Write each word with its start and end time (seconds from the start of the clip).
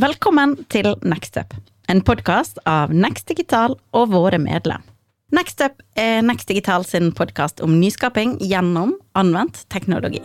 Velkommen 0.00 0.54
til 0.72 0.86
Nextup, 1.04 1.50
en 1.84 1.98
podkast 2.00 2.56
av 2.64 2.94
Next 2.96 3.26
Digital 3.28 3.74
og 3.92 4.06
våre 4.14 4.38
medlem. 4.40 4.80
Nextup 5.36 5.82
er 6.00 6.22
Next 6.24 6.48
Digital 6.48 6.86
sin 6.88 7.10
podkast 7.12 7.60
om 7.60 7.74
nyskaping 7.76 8.38
gjennom 8.40 8.94
anvendt 9.12 9.66
teknologi. 9.68 10.22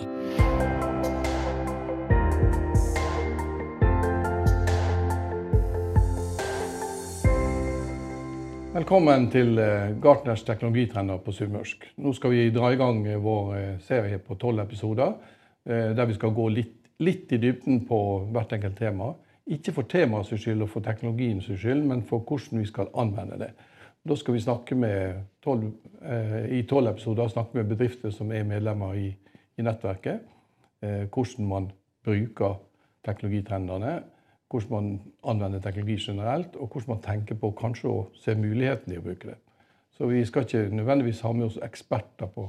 Velkommen 8.71 9.27
til 9.35 9.59
eh, 9.59 9.91
Gartners 9.99 10.47
teknologitrender 10.47 11.19
på 11.19 11.35
sunnmørsk. 11.35 11.91
Nå 11.99 12.15
skal 12.15 12.37
vi 12.37 12.49
dra 12.55 12.71
i 12.71 12.79
gang 12.79 13.03
eh, 13.03 13.19
vår 13.19 13.53
eh, 13.59 13.69
serie 13.83 14.23
på 14.23 14.39
tolv 14.39 14.63
episoder, 14.63 15.17
der 15.67 16.05
vi 16.07 16.15
skal 16.15 16.31
gå 16.31 16.45
litt, 16.55 16.77
litt, 17.03 17.33
i 17.35 17.43
dybden 17.43 17.81
på 17.83 17.97
hvert 18.31 18.53
enkelt 18.55 18.77
tema. 18.79 19.17
Ikke 19.47 19.71
for 19.71 19.87
temaets 19.87 20.33
skyld 20.35 20.61
og 20.65 20.69
for 20.69 20.83
teknologiens 20.83 21.45
skyld, 21.47 21.83
men 21.87 22.03
for 22.03 22.19
hvordan 22.19 22.59
vi 22.59 22.65
skal 22.67 22.91
anvende 22.95 23.39
det. 23.39 23.51
Da 24.07 24.15
skal 24.15 24.33
vi 24.33 24.39
snakke 24.43 24.75
med 24.75 25.23
12, 25.43 25.71
i 26.51 26.61
tolv 26.67 26.87
episoder 26.87 27.27
snakke 27.27 27.57
med 27.57 27.71
bedrifter 27.71 28.09
som 28.09 28.31
er 28.31 28.43
medlemmer 28.43 28.93
i, 28.93 29.07
i 29.57 29.65
nettverket. 29.65 30.19
Hvordan 30.81 31.47
man 31.47 31.71
bruker 32.05 32.59
teknologitrendene 33.05 33.97
hvordan 34.49 34.71
man 34.71 35.01
anvender 35.23 35.59
teknologi 35.59 35.97
generelt, 35.99 36.55
og 36.55 36.67
hvordan 36.67 36.93
man 36.93 37.03
tenker 37.03 37.35
på 37.35 37.51
kanskje 37.51 37.89
å 37.91 38.05
se 38.15 38.35
muligheten 38.35 38.93
i 38.93 38.99
å 38.99 39.03
bruke 39.03 39.33
det. 39.33 39.37
Så 39.97 40.07
vi 40.07 40.23
skal 40.25 40.45
ikke 40.45 40.69
nødvendigvis 40.71 41.21
ha 41.25 41.33
med 41.33 41.49
oss 41.49 41.59
eksperter 41.63 42.29
på, 42.31 42.47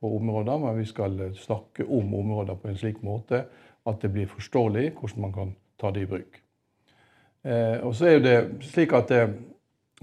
på 0.00 0.12
områder, 0.16 0.58
men 0.58 0.78
vi 0.78 0.86
skal 0.88 1.18
snakke 1.38 1.86
om 1.86 2.14
områder 2.14 2.58
på 2.58 2.70
en 2.70 2.78
slik 2.80 3.02
måte 3.06 3.44
at 3.86 4.02
det 4.02 4.10
blir 4.12 4.30
forståelig 4.30 4.90
hvordan 4.98 5.26
man 5.26 5.34
kan 5.36 5.52
ta 5.80 5.90
det 5.94 6.04
i 6.04 6.10
bruk. 6.10 6.40
Eh, 7.42 7.78
og 7.86 7.94
så 7.96 8.10
er 8.10 8.22
det 8.24 8.36
slik 8.68 8.92
at 8.96 9.08
det, 9.08 9.22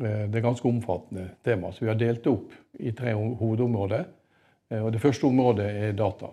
eh, 0.02 0.26
det 0.26 0.40
er 0.40 0.46
ganske 0.46 0.68
omfattende 0.68 1.30
tema, 1.46 1.72
så 1.72 1.86
vi 1.86 1.92
har 1.92 2.00
delt 2.00 2.24
det 2.24 2.34
opp 2.34 2.56
i 2.80 2.94
tre 2.98 3.14
hovedområder. 3.14 4.06
Eh, 4.72 4.82
og 4.84 4.92
det 4.94 5.02
første 5.02 5.28
området 5.30 5.68
er 5.68 5.98
data. 5.98 6.32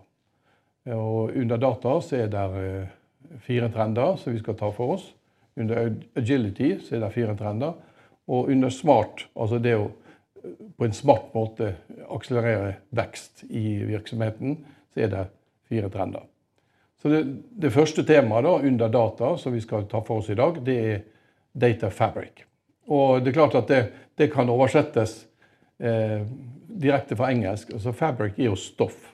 Og 0.95 1.33
under 1.33 1.57
data 1.57 2.01
så 2.05 2.17
er 2.17 2.27
det 2.29 2.89
fire 3.41 3.71
trender 3.73 4.19
som 4.21 4.35
vi 4.35 4.43
skal 4.43 4.57
ta 4.59 4.69
for 4.73 4.99
oss. 4.99 5.07
Under 5.57 5.95
agility 6.17 6.75
så 6.77 6.97
er 6.97 7.07
det 7.07 7.15
fire 7.15 7.37
trender. 7.37 7.73
Og 8.29 8.51
under 8.53 8.69
smart, 8.69 9.27
altså 9.37 9.59
det 9.59 9.77
å 9.79 9.89
på 10.77 10.85
en 10.85 10.93
smart 10.93 11.33
måte 11.35 11.75
akselerere 12.13 12.75
vekst 12.95 13.47
i 13.49 13.79
virksomheten, 13.89 14.59
så 14.93 15.07
er 15.07 15.13
det 15.13 15.25
fire 15.71 15.89
trender. 15.93 16.27
Så 17.05 17.11
det, 17.13 17.21
det 17.61 17.69
første 17.69 18.01
temaet 18.09 18.47
da, 18.47 18.55
under 18.65 18.89
data 18.89 19.35
som 19.37 19.53
vi 19.53 19.61
skal 19.61 19.85
ta 19.91 20.01
for 20.01 20.23
oss 20.23 20.31
i 20.33 20.39
dag, 20.39 20.57
det 20.65 20.77
er 20.89 21.03
data 21.53 21.91
fabric. 21.93 22.47
Og 22.89 23.21
det 23.21 23.29
er 23.29 23.37
klart 23.37 23.57
at 23.61 23.69
det, 23.69 23.81
det 24.17 24.31
kan 24.33 24.49
oversettes 24.49 25.27
eh, 25.85 26.25
direkte 26.81 27.19
fra 27.21 27.29
engelsk. 27.29 27.75
altså 27.77 27.93
Fabric 27.93 28.39
er 28.39 28.49
jo 28.49 28.57
stoff. 28.57 29.13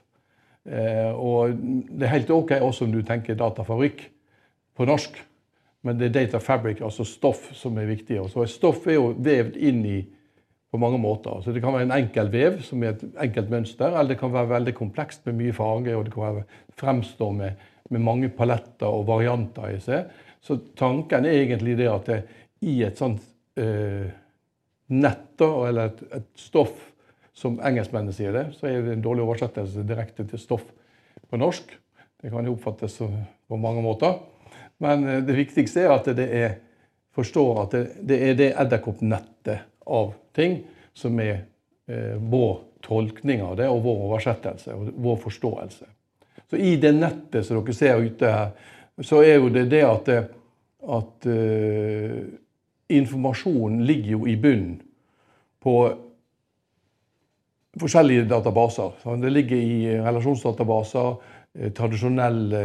Eh, 0.63 1.11
og 1.11 1.59
det 1.59 2.07
er 2.07 2.15
helt 2.15 2.31
OK 2.31 2.55
også 2.61 2.87
om 2.87 2.95
du 2.95 3.03
tenker 3.03 3.35
datafabrikk 3.35 4.07
på 4.79 4.87
norsk, 4.87 5.19
men 5.83 5.99
det 5.99 6.13
er 6.13 6.17
data 6.21 6.39
fabric, 6.39 6.79
altså 6.87 7.03
stoff, 7.05 7.49
som 7.59 7.75
er 7.83 7.91
viktig. 7.91 8.21
Og 8.21 8.49
stoff 8.49 8.87
er 8.87 9.01
jo 9.01 9.11
vevd 9.19 9.59
inn 9.59 9.83
i 9.83 9.99
på 10.71 10.79
mange 10.79 10.99
måter. 11.03 11.41
Så 11.43 11.53
Det 11.53 11.61
kan 11.61 11.75
være 11.75 11.89
en 11.89 11.99
enkel 11.99 12.31
vev 12.31 12.61
som 12.63 12.83
er 12.83 12.95
et 12.95 13.05
enkelt 13.27 13.51
mønster, 13.51 13.91
eller 13.91 14.15
det 14.15 14.21
kan 14.21 14.33
være 14.33 14.53
veldig 14.55 14.75
komplekst 14.75 15.27
med 15.27 15.39
mye 15.41 15.53
farge, 15.53 15.97
og 15.97 16.05
det 16.07 16.15
kan 16.15 16.23
være, 16.23 16.45
fremstå 16.79 17.31
med, 17.37 17.65
med 17.91 18.01
mange 18.01 18.29
paletter 18.29 18.87
og 18.87 19.07
varianter 19.09 19.75
i 19.75 19.81
seg. 19.83 20.13
Så 20.41 20.57
tanken 20.79 21.27
er 21.27 21.43
egentlig 21.43 21.77
det 21.81 21.91
at 21.91 22.07
det, 22.07 22.21
i 22.61 22.81
et 22.85 22.99
sånt 23.01 23.25
eh, 23.59 24.07
nett, 24.93 25.41
eller 25.41 25.91
et, 25.91 26.03
et 26.21 26.29
stoff 26.39 26.91
som 27.37 27.59
engelskmennene 27.65 28.15
sier 28.15 28.35
det, 28.37 28.47
så 28.59 28.69
er 28.69 28.85
det 28.85 28.95
en 28.95 29.05
dårlig 29.05 29.25
oversettelse 29.25 29.85
direkte 29.89 30.27
til 30.29 30.41
stoff 30.41 30.67
på 31.31 31.41
norsk. 31.41 31.73
Det 32.21 32.31
kan 32.31 32.47
jo 32.47 32.55
oppfattes 32.57 32.99
på 33.01 33.59
mange 33.59 33.83
måter. 33.83 34.19
Men 34.79 35.07
eh, 35.09 35.23
det 35.25 35.39
viktigste 35.39 35.87
er 35.87 35.97
at 35.97 36.13
det 36.17 36.29
er, 36.31 36.57
forstår 37.17 37.65
at 37.65 37.75
det, 37.75 37.85
det 38.07 38.23
er 38.29 38.39
det 38.39 38.53
edderkoppnettet 38.55 39.67
av 39.87 40.13
ting 40.37 40.61
som 40.95 41.19
er 41.21 41.45
eh, 41.89 42.17
vår 42.19 42.59
tolkning 42.85 43.43
av 43.45 43.57
det, 43.61 43.69
og 43.69 43.83
vår 43.85 44.05
oversettelse 44.09 44.75
og 44.75 44.93
vår 44.97 45.19
forståelse. 45.25 45.89
Så 46.51 46.59
I 46.59 46.75
det 46.83 46.93
nettet 46.97 47.47
som 47.47 47.61
dere 47.61 47.77
ser 47.77 48.03
ute 48.03 48.31
her, 48.31 48.53
så 49.01 49.23
er 49.23 49.39
jo 49.39 49.51
det 49.53 49.69
det 49.71 49.83
at, 49.87 50.09
at 50.83 51.27
uh, 51.31 52.17
informasjonen 52.91 53.85
ligger 53.87 54.11
jo 54.17 54.27
i 54.29 54.35
bunnen 54.37 54.81
på 55.63 55.75
forskjellige 57.81 58.27
databaser. 58.29 58.99
Det 59.23 59.33
ligger 59.33 59.57
i 59.57 60.01
relasjonsdatabaser, 60.03 61.15
eh, 61.55 61.73
tradisjonelle 61.73 62.63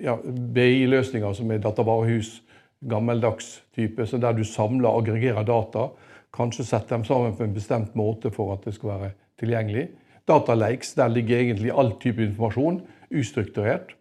ja, 0.00 0.16
BI-løsninger 0.24 1.32
som 1.34 1.50
er 1.50 1.62
datavarehus, 1.64 2.42
gammeldags 2.84 3.62
type, 3.74 4.06
så 4.06 4.20
der 4.20 4.36
du 4.36 4.44
samler 4.44 4.88
og 4.88 5.02
aggregerer 5.02 5.46
data. 5.48 5.88
Kanskje 6.34 6.66
setter 6.66 6.96
dem 6.96 7.04
sammen 7.06 7.36
på 7.36 7.44
en 7.46 7.54
bestemt 7.54 7.94
måte 7.98 8.32
for 8.34 8.56
at 8.56 8.64
det 8.66 8.74
skal 8.74 8.90
være 8.94 9.12
tilgjengelig. 9.40 9.88
Datalakes, 10.28 10.94
der 10.98 11.12
ligger 11.12 11.38
egentlig 11.38 11.70
all 11.70 11.92
type 12.00 12.22
informasjon 12.24 12.80
ustrukturert 13.14 13.94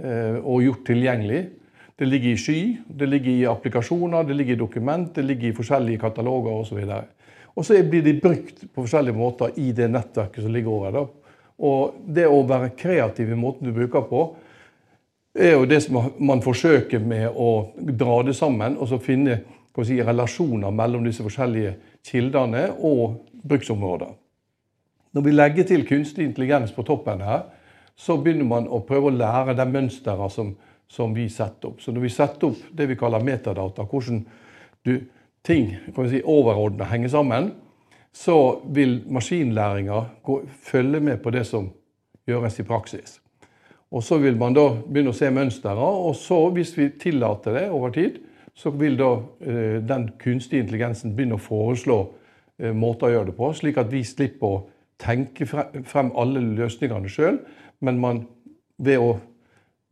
eh, 0.00 0.38
og 0.40 0.64
gjort 0.64 0.86
tilgjengelig. 0.88 1.42
Det 1.96 2.08
ligger 2.08 2.32
i 2.32 2.40
sky, 2.40 2.60
det 2.88 3.08
ligger 3.08 3.32
i 3.32 3.46
applikasjoner, 3.48 4.24
det 4.28 4.36
ligger 4.36 4.56
i 4.56 4.60
dokument, 4.60 5.14
det 5.16 5.24
ligger 5.24 5.48
i 5.48 5.56
forskjellige 5.56 6.00
kataloger 6.00 6.58
osv. 6.60 6.82
Og 7.56 7.64
så 7.64 7.78
blir 7.88 8.04
de 8.04 8.18
brukt 8.20 8.66
på 8.66 8.82
forskjellige 8.84 9.16
måter 9.16 9.56
i 9.60 9.70
det 9.72 9.88
nettverket 9.90 10.44
som 10.44 10.52
ligger 10.52 10.74
over. 10.76 10.92
Da. 10.92 11.04
Og 11.64 12.02
det 12.12 12.26
å 12.28 12.42
være 12.48 12.74
kreativ 12.76 13.32
i 13.32 13.38
måten 13.38 13.68
du 13.68 13.72
bruker 13.76 14.04
på, 14.08 14.26
er 15.36 15.56
jo 15.56 15.68
det 15.68 15.82
som 15.84 15.98
man 16.18 16.42
forsøker 16.44 17.00
med 17.00 17.28
å 17.32 17.72
dra 17.76 18.20
det 18.24 18.36
sammen 18.36 18.76
og 18.80 18.88
så 18.88 19.00
finne 19.00 19.40
si, 19.84 19.98
relasjoner 20.02 20.72
mellom 20.72 21.04
disse 21.04 21.24
forskjellige 21.24 21.74
kildene 22.06 22.70
og 22.80 23.26
bruksområder. 23.46 24.14
Når 25.12 25.24
vi 25.24 25.34
legger 25.34 25.64
til 25.68 25.84
kunstig 25.88 26.24
intelligens 26.24 26.72
på 26.72 26.84
toppen 26.86 27.20
her, 27.24 27.46
så 27.96 28.18
begynner 28.20 28.48
man 28.48 28.66
å 28.68 28.82
prøve 28.84 29.10
å 29.10 29.16
lære 29.16 29.56
de 29.56 29.64
mønstrene 29.68 30.28
som, 30.32 30.50
som, 30.88 31.14
vi 31.16 31.28
setter 31.32 31.70
opp. 31.70 31.80
Så 31.80 31.92
når 31.92 32.04
vi 32.04 32.12
setter 32.12 32.50
opp 32.50 32.66
det 32.76 32.88
vi 32.90 32.98
kaller 33.00 33.24
metadata, 33.24 33.86
hvordan 33.88 34.20
du 34.84 34.98
ting 35.46 35.70
si, 36.10 36.20
overordna 36.20 36.88
henger 36.90 37.14
sammen, 37.14 37.52
så 38.12 38.60
vil 38.72 39.02
maskinlæringa 39.12 40.02
følge 40.68 41.00
med 41.00 41.22
på 41.24 41.32
det 41.32 41.46
som 41.48 41.70
gjøres 42.28 42.60
i 42.60 42.66
praksis. 42.68 43.18
Og 43.90 44.02
Så 44.02 44.18
vil 44.18 44.36
man 44.36 44.54
da 44.54 44.68
begynne 44.82 45.12
å 45.14 45.16
se 45.16 45.30
mønstre, 45.30 45.72
og 45.72 46.16
så, 46.18 46.48
hvis 46.50 46.74
vi 46.76 46.90
tillater 47.00 47.54
det 47.54 47.68
over 47.70 47.92
tid, 47.94 48.18
så 48.56 48.70
vil 48.72 48.96
da 48.98 49.20
eh, 49.40 49.82
den 49.84 50.10
kunstige 50.20 50.60
intelligensen 50.64 51.16
begynne 51.16 51.34
å 51.36 51.42
foreslå 51.42 52.14
eh, 52.58 52.72
måter 52.72 53.06
å 53.08 53.10
gjøre 53.12 53.26
det 53.30 53.36
på, 53.36 53.52
slik 53.56 53.76
at 53.80 53.92
vi 53.92 54.04
slipper 54.04 54.46
å 54.48 54.68
tenke 55.00 55.46
frem 55.46 56.12
alle 56.16 56.40
løsningene 56.40 57.08
sjøl, 57.12 57.38
men 57.84 57.98
man 58.00 58.26
ved 58.80 58.98
å 59.02 59.20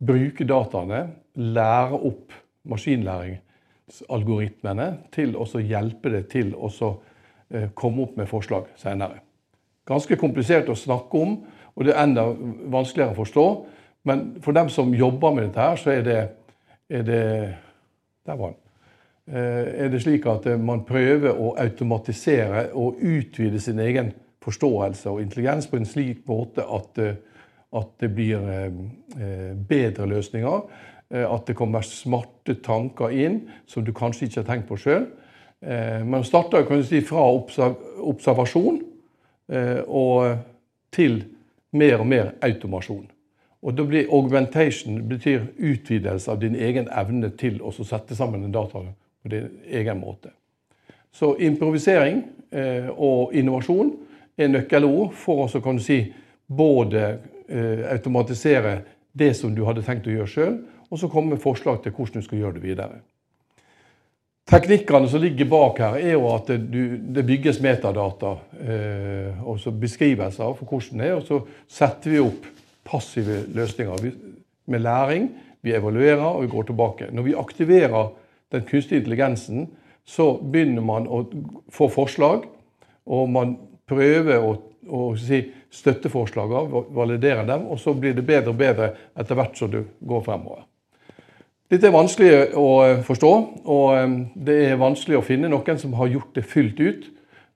bruke 0.05 0.45
dataene 0.49 1.07
lære 1.37 1.93
opp 2.09 2.31
maskinlæringsalgoritmene 2.65 4.97
til 5.13 5.35
å 5.37 5.45
hjelpe 5.61 6.09
det 6.15 6.23
til 6.33 6.55
å 6.57 6.69
eh, 6.73 7.69
komme 7.77 8.01
opp 8.07 8.17
med 8.17 8.27
forslag 8.29 8.63
senere. 8.81 9.17
Ganske 9.85 10.17
komplisert 10.17 10.69
å 10.73 10.75
snakke 10.75 11.17
om, 11.21 11.45
og 11.75 11.85
det 11.85 11.93
er 11.93 12.03
enda 12.07 12.23
vanskeligere 12.73 13.13
å 13.13 13.19
forstå. 13.19 13.65
Men 14.09 14.41
for 14.41 14.51
dem 14.57 14.69
som 14.73 14.95
jobber 14.95 15.31
med 15.35 15.43
dette, 15.45 15.61
her, 15.61 15.75
så 15.77 15.89
er 15.93 16.01
det, 16.05 16.29
er 16.89 17.03
det 17.05 17.25
Der 18.25 18.39
var 18.39 18.53
den. 18.53 18.61
Eh, 19.35 19.85
er 19.85 19.89
det 19.89 20.01
slik 20.03 20.25
at 20.29 20.45
eh, 20.45 20.59
man 20.59 20.85
prøver 20.85 21.33
å 21.33 21.55
automatisere 21.61 22.67
og 22.73 23.01
utvide 23.01 23.59
sin 23.59 23.79
egen 23.79 24.13
forståelse 24.45 25.09
og 25.09 25.21
intelligens 25.21 25.67
på 25.67 25.79
en 25.79 25.87
slik 25.89 26.25
måte 26.29 26.61
at, 26.61 26.99
at 27.73 27.95
det 27.99 28.11
blir 28.13 28.43
bedre 29.65 30.05
løsninger 30.05 30.67
Eh, 31.13 31.25
at 31.33 31.45
det 31.47 31.57
kommer 31.57 31.85
smarte 31.85 32.57
tanker 32.65 33.13
inn 33.13 33.43
som 33.69 33.85
du 33.85 33.93
kanskje 33.95 34.27
ikke 34.27 34.41
har 34.41 34.49
tenkt 34.49 34.69
på 34.69 34.79
sjøl. 34.81 35.07
Eh, 35.61 36.01
man 36.05 36.25
starter 36.25 36.65
kan 36.65 36.81
du 36.81 36.87
si, 36.87 37.01
fra 37.05 37.27
observasjon 37.29 38.81
eh, 39.53 39.81
og 39.85 40.39
til 40.95 41.21
mer 41.75 42.01
og 42.01 42.09
mer 42.09 42.33
automasjon. 42.45 43.05
Og 43.65 43.73
da 43.73 43.85
blir 43.87 44.11
Augmentation 44.13 44.99
betyr 45.09 45.47
utvidelse 45.57 46.31
av 46.31 46.41
din 46.43 46.55
egen 46.55 46.89
evne 46.93 47.31
til 47.33 47.57
å 47.65 47.73
sette 47.73 48.17
sammen 48.17 48.45
en 48.45 48.53
data 48.53 48.83
på 48.85 49.31
din 49.31 49.47
egen 49.65 49.99
måte. 50.03 50.29
Så 51.09 51.33
improvisering 51.41 52.21
og 52.93 53.33
innovasjon 53.33 53.89
er 54.37 54.51
nøkkelord 54.51 55.15
for 55.17 55.47
å 55.47 55.61
kan 55.63 55.79
du 55.79 55.83
si, 55.83 56.03
både 56.45 57.17
automatisere 57.89 58.77
det 59.17 59.33
som 59.33 59.55
du 59.55 59.63
hadde 59.65 59.83
tenkt 59.85 60.07
å 60.09 60.13
gjøre 60.13 60.29
sjøl, 60.29 60.55
og 60.91 60.99
så 60.99 61.09
komme 61.09 61.33
med 61.33 61.41
forslag 61.41 61.81
til 61.81 61.95
hvordan 61.95 62.21
du 62.21 62.27
skal 62.27 62.41
gjøre 62.41 62.57
det 62.59 62.65
videre. 62.65 62.99
Teknikkene 64.45 65.09
som 65.09 65.23
ligger 65.23 65.47
bak 65.49 65.79
her, 65.81 65.95
er 65.97 66.13
jo 66.13 66.27
at 66.29 66.51
det, 66.51 66.83
det 67.15 67.23
bygges 67.25 67.57
metadata 67.65 68.35
eh, 68.61 69.39
og 69.41 69.57
så 69.63 69.73
beskrivelser 69.73 70.53
for 70.59 70.69
hvordan 70.69 71.01
det 71.01 71.07
er, 71.07 71.15
og 71.17 71.25
så 71.25 71.39
setter 71.79 72.13
vi 72.13 72.21
opp 72.21 72.45
passive 72.85 73.43
løsninger 73.55 74.11
med 74.71 74.79
læring. 74.79 75.29
Vi 75.61 75.73
evaluerer 75.73 76.25
og 76.25 76.43
vi 76.43 76.51
går 76.51 76.69
tilbake. 76.69 77.09
Når 77.11 77.25
vi 77.25 77.33
aktiverer 77.37 78.13
den 78.51 78.61
kunstige 78.69 78.99
intelligensen, 79.01 79.69
så 80.05 80.35
begynner 80.37 80.85
man 80.85 81.07
å 81.09 81.23
få 81.73 81.89
forslag, 81.89 82.45
og 83.05 83.29
man 83.29 83.55
prøver 83.89 84.43
å, 84.45 84.53
å 84.85 85.01
si, 85.17 85.41
støtte 85.73 86.11
forslagene, 86.13 86.85
validere 86.93 87.45
dem, 87.47 87.65
og 87.65 87.81
så 87.81 87.93
blir 87.97 88.13
det 88.13 88.25
bedre 88.25 88.53
og 88.53 88.59
bedre 88.61 88.91
etter 89.17 89.37
hvert 89.37 89.57
som 89.57 89.71
du 89.73 89.81
går 90.05 90.23
fremover. 90.25 90.63
Dette 91.71 91.89
er 91.89 91.95
vanskelig 91.95 92.31
å 92.61 92.67
eh, 92.85 92.99
forstå, 93.05 93.31
og 93.65 93.85
eh, 93.97 94.15
det 94.47 94.59
er 94.67 94.81
vanskelig 94.81 95.17
å 95.17 95.25
finne 95.25 95.49
noen 95.49 95.81
som 95.81 95.97
har 95.97 96.11
gjort 96.13 96.37
det 96.37 96.45
fullt 96.45 96.79
ut. 96.79 97.07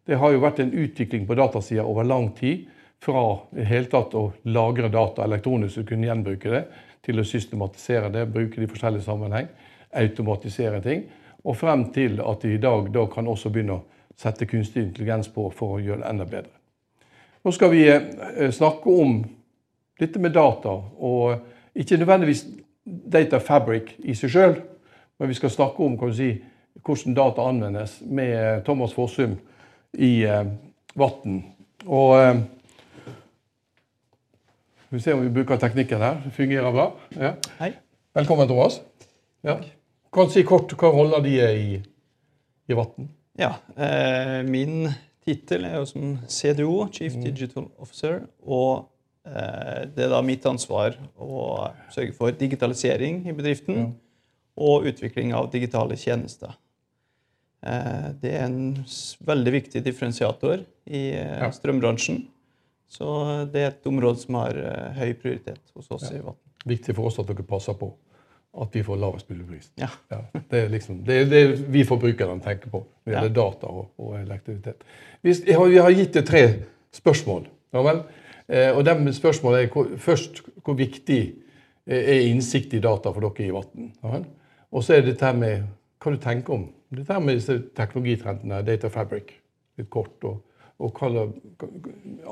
Det 0.10 0.18
har 0.18 0.34
jo 0.34 0.42
vært 0.42 0.64
en 0.64 0.74
utvikling 0.74 1.28
på 1.30 1.38
datasida 1.38 1.86
over 1.86 2.08
lang 2.10 2.32
tid. 2.38 2.66
Fra 3.00 3.24
i 3.56 3.64
hele 3.64 3.88
tatt 3.92 4.16
å 4.18 4.26
lagre 4.52 4.90
data 4.92 5.24
elektronisk 5.24 5.82
og 5.82 5.92
kunne 5.92 6.10
gjenbruke 6.10 6.52
det, 6.52 6.64
til 7.06 7.22
å 7.22 7.28
systematisere 7.28 8.12
det, 8.12 8.26
bruke 8.28 8.60
det 8.60 8.68
i 8.68 8.72
forskjellig 8.72 9.02
sammenheng, 9.06 9.48
automatisere 9.96 10.82
ting, 10.84 11.06
og 11.48 11.56
frem 11.58 11.86
til 11.96 12.20
at 12.20 12.44
de 12.44 12.58
i 12.58 12.62
dag 12.62 12.90
da 12.94 13.06
kan 13.12 13.28
også 13.32 13.52
begynne 13.54 13.80
å 13.80 13.86
sette 14.20 14.48
kunstig 14.50 14.84
intelligens 14.84 15.30
på 15.32 15.48
for 15.56 15.78
å 15.78 15.84
gjøre 15.84 16.04
det 16.04 16.10
enda 16.12 16.28
bedre. 16.28 16.52
Nå 17.46 17.54
skal 17.56 17.72
vi 17.72 17.86
eh, 17.88 18.50
snakke 18.52 18.92
om 18.92 19.22
dette 20.00 20.20
med 20.20 20.36
data, 20.36 20.76
og 21.00 21.80
ikke 21.80 22.02
nødvendigvis 22.02 22.44
data 22.84 23.40
fabric 23.40 23.94
i 24.04 24.16
seg 24.18 24.34
sjøl, 24.34 24.58
men 25.20 25.32
vi 25.32 25.38
skal 25.40 25.54
snakke 25.54 25.84
om 25.84 25.96
si, 26.16 26.34
hvordan 26.84 27.16
data 27.16 27.48
anvendes 27.48 28.00
med 28.04 28.64
Thomas 28.68 28.94
Fossum 28.96 29.38
i 29.96 30.12
eh, 30.28 30.52
Vatn. 31.00 31.42
Og 31.88 32.16
eh, 32.20 32.42
Vi 34.90 35.02
ser 35.02 35.18
om 35.18 35.22
vi 35.22 35.32
bruker 35.34 35.60
teknikken 35.62 36.02
her. 36.02 36.22
Det 36.26 36.34
fungerer 36.36 36.74
bra. 36.74 36.88
Ja. 37.16 37.36
Hei. 37.60 37.74
Velkommen, 38.18 38.48
Thomas. 38.50 38.82
Ja. 39.46 39.60
Kan 40.14 40.30
du 40.30 40.34
si 40.34 40.44
kort 40.44 40.74
hva 40.74 40.94
roller 40.94 41.22
de 41.24 41.36
er 41.40 41.58
i, 41.58 41.82
i 42.70 42.78
Vatn? 42.78 43.10
Ja, 43.40 43.54
eh, 43.78 44.40
Min 44.50 44.90
tittel 45.26 45.68
er 45.70 45.78
jo 45.78 45.86
som 45.90 46.16
CDO, 46.28 46.88
Chief 46.92 47.14
mm. 47.16 47.28
Digital 47.28 47.70
Officer. 47.78 48.24
og 48.42 48.90
Eh, 49.30 49.82
det 49.94 50.06
er 50.06 50.14
da 50.14 50.22
mitt 50.26 50.46
ansvar 50.48 50.96
å 51.20 51.70
sørge 51.94 52.16
for 52.18 52.36
digitalisering 52.36 53.26
i 53.28 53.36
bedriften 53.36 53.80
ja. 53.82 53.88
og 54.60 54.88
utvikling 54.90 55.34
av 55.38 55.52
digitale 55.54 55.98
tjenester. 56.00 56.56
Eh, 57.66 58.10
det 58.22 58.34
er 58.38 58.48
en 58.48 58.80
veldig 59.28 59.56
viktig 59.60 59.84
differensiator 59.86 60.64
i 60.88 61.04
eh, 61.20 61.38
ja. 61.44 61.52
strømbransjen. 61.56 62.24
Så 62.90 63.08
det 63.54 63.62
er 63.62 63.72
et 63.72 63.90
område 63.90 64.18
som 64.22 64.40
har 64.40 64.58
høy 64.98 65.12
prioritet 65.22 65.62
hos 65.76 65.90
oss 65.94 66.08
ja. 66.10 66.18
i 66.18 66.24
Vatn. 66.26 66.42
Viktig 66.70 66.96
for 66.98 67.10
oss 67.10 67.20
at 67.22 67.30
dere 67.30 67.46
passer 67.48 67.78
på 67.78 67.92
at 68.60 68.74
vi 68.74 68.82
får 68.84 68.98
lavest 68.98 69.30
mulig 69.30 69.46
pris. 69.48 69.68
Ja. 69.78 69.90
Det 70.10 70.64
er 70.64 70.72
liksom, 70.74 71.04
det 71.06 71.20
er 71.22 71.28
det 71.30 71.44
vi 71.70 71.84
forbrukerne 71.86 72.42
tenker 72.42 72.72
på 72.74 72.82
når 72.82 73.06
det 73.06 73.14
gjelder 73.14 73.36
data 73.36 73.70
og, 73.70 73.92
og 74.02 74.16
elektrisitet. 74.18 74.82
Vi 75.22 75.36
har, 75.54 75.68
vi 75.70 75.78
har 75.78 75.94
gitt 75.94 76.18
deg 76.18 76.26
tre 76.28 76.44
spørsmål. 76.98 77.46
Ja 77.76 77.84
vel? 77.86 78.02
Eh, 78.50 78.72
og 78.74 78.82
de 78.88 79.14
spørsmålet 79.14 79.68
er 79.68 79.72
hvor, 79.74 79.94
først 80.02 80.42
hvor 80.66 80.78
viktig 80.80 81.22
er 81.90 82.26
innsikt 82.26 82.74
i 82.78 82.82
data 82.82 83.14
for 83.14 83.26
dere 83.26 83.48
i 83.48 83.54
Vatn? 83.54 83.94
Og 84.70 84.84
så 84.86 84.98
er 84.98 85.06
det 85.06 85.14
dette 85.14 85.32
med 85.38 85.70
hva 86.02 86.14
du 86.14 86.20
tenker 86.22 86.58
om 86.58 86.68
dette 86.90 87.20
med 87.22 87.38
disse 87.38 87.56
teknologitrendene, 87.78 88.64
data 88.66 88.90
fabric, 88.90 89.36
litt 89.78 89.90
kort, 89.94 90.18
og, 90.26 90.40
og 90.80 91.00
hva 91.00 91.26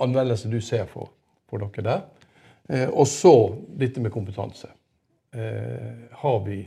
anvendelse 0.04 0.50
du 0.52 0.60
ser 0.64 0.88
for, 0.92 1.12
for 1.50 1.64
dere 1.64 1.86
der. 1.86 2.02
Eh, 2.70 2.88
og 2.90 3.08
så 3.08 3.34
dette 3.80 4.04
med 4.04 4.14
kompetanse. 4.14 4.70
Eh, 5.36 6.08
har 6.22 6.40
vi 6.46 6.62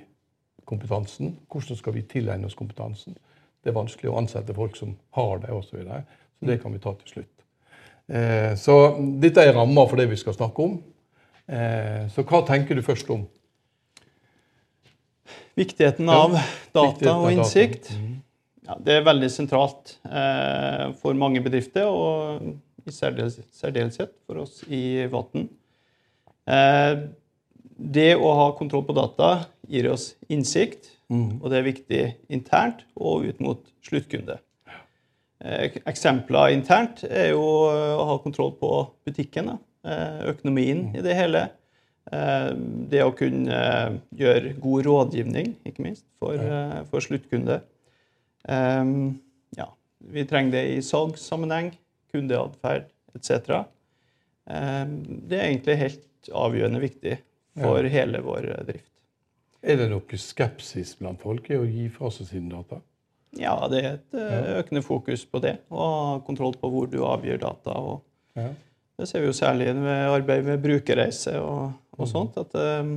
kompetansen? 0.65 1.39
Hvordan 1.51 1.77
skal 1.77 1.97
vi 1.97 2.07
tilegne 2.09 2.47
oss 2.47 2.59
kompetansen? 2.59 3.17
Det 3.61 3.73
er 3.73 3.77
vanskelig 3.77 4.13
å 4.13 4.17
ansette 4.21 4.57
folk 4.57 4.77
som 4.79 4.95
har 5.17 5.43
det, 5.43 5.53
osv. 5.53 5.69
Så, 5.69 5.77
videre. 5.81 6.05
så 6.39 6.49
det 6.49 6.61
kan 6.63 6.73
vi 6.73 6.81
ta 6.81 6.95
til 7.01 7.15
slutt. 7.15 7.37
Eh, 8.11 8.55
så 8.59 8.77
dette 9.23 9.45
er 9.45 9.55
ramma 9.57 9.85
for 9.89 10.01
det 10.01 10.09
vi 10.11 10.19
skal 10.21 10.37
snakke 10.37 10.65
om. 10.65 10.81
Eh, 11.51 12.09
så 12.13 12.25
hva 12.27 12.43
tenker 12.49 12.79
du 12.79 12.83
først 12.87 13.11
om? 13.13 13.27
Viktigheten 15.59 16.09
av 16.09 16.35
data 16.35 16.87
Viktigheten 16.87 17.17
og 17.17 17.33
innsikt. 17.35 17.91
Data. 17.91 18.01
Mm. 18.01 18.19
Ja, 18.71 18.77
det 18.87 18.97
er 18.97 19.07
veldig 19.09 19.31
sentralt 19.35 19.97
eh, 20.07 20.85
for 21.01 21.17
mange 21.19 21.43
bedrifter, 21.43 21.91
og 21.91 22.87
i 22.87 22.95
særdeleshet 22.95 24.13
for 24.29 24.45
oss 24.45 24.61
i 24.71 25.09
Vatn. 25.11 25.49
det 27.77 28.13
å 28.17 28.31
ha 28.39 28.47
kontroll 28.59 28.87
på 28.87 28.95
data 28.97 29.33
gir 29.69 29.91
oss 29.91 30.15
innsikt, 30.31 30.89
mm. 31.11 31.43
og 31.43 31.51
det 31.51 31.59
er 31.59 31.67
viktig 31.67 32.05
internt 32.31 32.87
og 32.95 33.27
ut 33.27 33.43
mot 33.43 33.67
sluttkunde. 33.87 34.39
Eh, 35.41 35.79
eksempler 35.89 36.53
internt 36.53 37.01
er 37.09 37.31
jo 37.33 37.45
eh, 37.71 37.95
å 37.97 38.05
ha 38.11 38.19
kontroll 38.21 38.53
på 38.61 38.71
butikken, 39.09 39.55
eh, 39.89 40.21
økonomien 40.35 40.91
i 40.93 41.05
det 41.05 41.17
hele. 41.17 41.49
Det 42.11 43.03
å 43.05 43.13
kunne 43.15 43.59
gjøre 44.19 44.55
god 44.59 44.87
rådgivning, 44.87 45.53
ikke 45.69 45.85
minst, 45.85 46.03
for, 46.19 46.41
for 46.91 47.05
sluttkunde. 47.05 47.61
Ja, 48.49 49.67
vi 50.13 50.25
trenger 50.27 50.55
det 50.55 50.63
i 50.73 50.79
salgssammenheng, 50.83 51.75
kundeatferd 52.13 52.87
etc. 53.19 53.59
Det 54.47 55.37
er 55.37 55.45
egentlig 55.45 55.77
helt 55.83 56.31
avgjørende 56.33 56.81
viktig 56.83 57.19
for 57.61 57.85
ja. 57.85 57.93
hele 57.93 58.23
vår 58.25 58.49
drift. 58.69 58.91
Er 59.61 59.77
det 59.77 59.91
noe 59.93 60.21
skepsis 60.21 60.95
blant 61.01 61.21
folk 61.21 61.51
i 61.53 61.59
å 61.59 61.67
gi 61.69 61.91
fra 61.93 62.09
seg 62.15 62.31
sine 62.31 62.55
data? 62.55 62.81
Ja, 63.39 63.55
det 63.71 63.81
er 63.81 63.91
et 63.93 64.17
eh, 64.19 64.55
økende 64.59 64.83
fokus 64.83 65.23
på 65.29 65.43
det. 65.45 65.59
Og 65.71 65.83
ha 65.85 66.15
kontroll 66.27 66.57
på 66.59 66.71
hvor 66.73 66.89
du 66.91 66.99
avgir 67.07 67.39
data. 67.43 67.77
og 67.77 68.39
ja. 68.39 68.49
Det 69.01 69.07
ser 69.09 69.23
vi 69.23 69.31
jo 69.31 69.37
særlig 69.37 69.71
ved 69.77 70.07
arbeid 70.11 70.49
med 70.49 70.65
brukerreise 70.65 71.37
og, 71.41 71.77
og 71.97 72.07
mm. 72.07 72.11
sånt. 72.11 72.41
At 72.41 72.57
eh, 72.59 72.91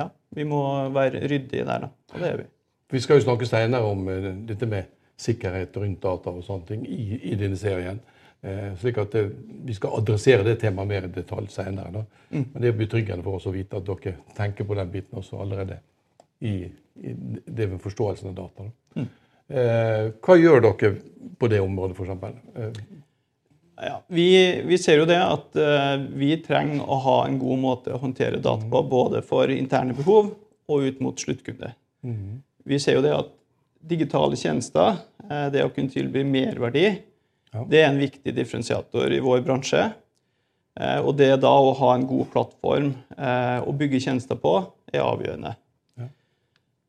ja, 0.00 0.08
vi 0.34 0.48
må 0.48 0.64
være 0.94 1.22
ryddige 1.28 1.68
der, 1.68 1.86
da. 1.86 1.92
Og 2.12 2.24
det 2.24 2.30
er 2.30 2.42
vi. 2.42 2.48
Vi 2.92 3.00
skal 3.00 3.18
jo 3.18 3.26
snakke 3.26 3.48
senere 3.48 3.88
om 3.88 4.04
uh, 4.08 4.32
dette 4.48 4.68
med 4.68 4.90
sikkerhet 5.22 5.76
rundt 5.76 6.02
data 6.02 6.32
og 6.32 6.44
sånne 6.44 6.68
ting 6.68 6.86
i, 6.88 7.20
i 7.32 7.38
denne 7.38 7.58
serien. 7.60 8.00
Eh, 8.42 8.72
slik 8.78 8.98
at 8.98 9.12
det, 9.14 9.30
Vi 9.64 9.74
skal 9.74 10.00
adressere 10.00 10.42
det 10.42 10.56
temaet 10.58 10.88
mer 10.88 11.04
i 11.06 11.10
detalj 11.14 11.46
senere. 11.54 12.04
Mm. 12.30 12.44
Men 12.52 12.62
det 12.62 12.68
er 12.68 12.78
betryggende 12.78 13.22
for 13.22 13.38
oss 13.38 13.46
å 13.46 13.54
vite 13.54 13.78
at 13.78 13.86
dere 13.86 14.16
tenker 14.34 14.66
på 14.66 14.74
den 14.74 14.90
biten 14.90 15.20
også 15.20 15.38
allerede 15.44 15.78
i, 16.42 16.56
i 16.98 17.12
det 17.46 17.68
med 17.70 17.78
forståelsen 17.84 18.32
av 18.32 18.34
data. 18.40 18.66
Mm. 18.98 19.06
Eh, 19.52 20.08
hva 20.26 20.38
gjør 20.40 20.64
dere 20.66 20.92
på 21.38 21.50
det 21.52 21.60
området, 21.62 21.94
f.eks.? 21.94 22.42
Eh. 22.56 22.82
Ja, 23.82 23.96
vi, 24.10 24.26
vi, 24.66 24.78
ser 24.78 25.00
jo 25.00 25.06
det 25.08 25.18
at 25.18 25.56
uh, 25.58 26.02
vi 26.14 26.34
trenger 26.42 26.82
å 26.86 26.98
ha 27.02 27.14
en 27.26 27.38
god 27.40 27.58
måte 27.58 27.94
å 27.94 27.98
håndtere 28.02 28.38
data 28.42 28.66
på, 28.70 28.82
både 28.90 29.22
for 29.26 29.50
interne 29.50 29.94
behov 29.96 30.34
og 30.70 30.86
ut 30.86 31.00
mot 31.02 31.18
sluttkunde. 31.18 31.72
Mm. 32.06 32.42
Vi 32.68 32.78
ser 32.82 32.98
jo 32.98 33.04
det 33.04 33.14
at 33.16 33.32
digitale 33.92 34.38
tjenester, 34.38 35.00
uh, 35.26 35.48
det 35.52 35.64
å 35.64 35.72
kunne 35.74 35.92
tilby 35.92 36.22
merverdi, 36.26 36.86
ja. 37.52 37.64
det 37.68 37.82
er 37.82 37.90
en 37.90 38.00
viktig 38.02 38.34
differensiator 38.36 39.12
i 39.12 39.22
vår 39.24 39.42
bransje. 39.46 39.88
Uh, 40.78 41.00
og 41.04 41.16
det 41.18 41.34
da 41.42 41.52
å 41.52 41.74
ha 41.82 41.96
en 41.96 42.06
god 42.08 42.30
plattform 42.32 42.94
å 43.12 43.74
bygge 43.76 44.00
tjenester 44.06 44.38
på, 44.40 44.54
er 44.92 45.04
avgjørende. 45.04 45.56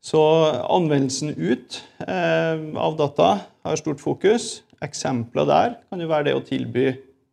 Så 0.04 0.20
anvendelsen 0.68 1.32
ut 1.38 1.80
eh, 2.08 2.60
av 2.76 2.98
data 3.00 3.28
har 3.64 3.80
stort 3.80 4.02
fokus. 4.04 4.58
Eksempler 4.84 5.48
der 5.48 5.78
kan 5.88 6.04
jo 6.04 6.10
være 6.12 6.28
det 6.28 6.34
å 6.36 6.44
tilby 6.44 6.90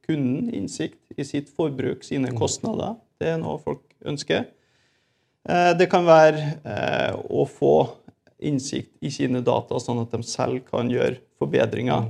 kunden 0.07 0.53
innsikt 0.55 1.19
i 1.19 1.27
sitt 1.27 1.51
forbruk, 1.51 2.05
sine 2.07 2.31
mm. 2.31 2.39
kostnader. 2.39 2.95
Det 3.19 3.33
er 3.33 3.41
noe 3.43 3.59
folk 3.59 3.83
ønsker. 4.07 4.47
Eh, 5.51 5.73
det 5.81 5.89
kan 5.91 6.07
være 6.07 6.45
eh, 6.63 7.19
å 7.27 7.43
få 7.51 7.75
innsikt 8.47 8.97
i 9.05 9.13
sine 9.13 9.43
data, 9.45 9.79
sånn 9.81 10.03
at 10.03 10.15
de 10.15 10.25
selv 10.27 10.65
kan 10.69 10.91
gjøre 10.91 11.19
forbedringer. 11.41 12.09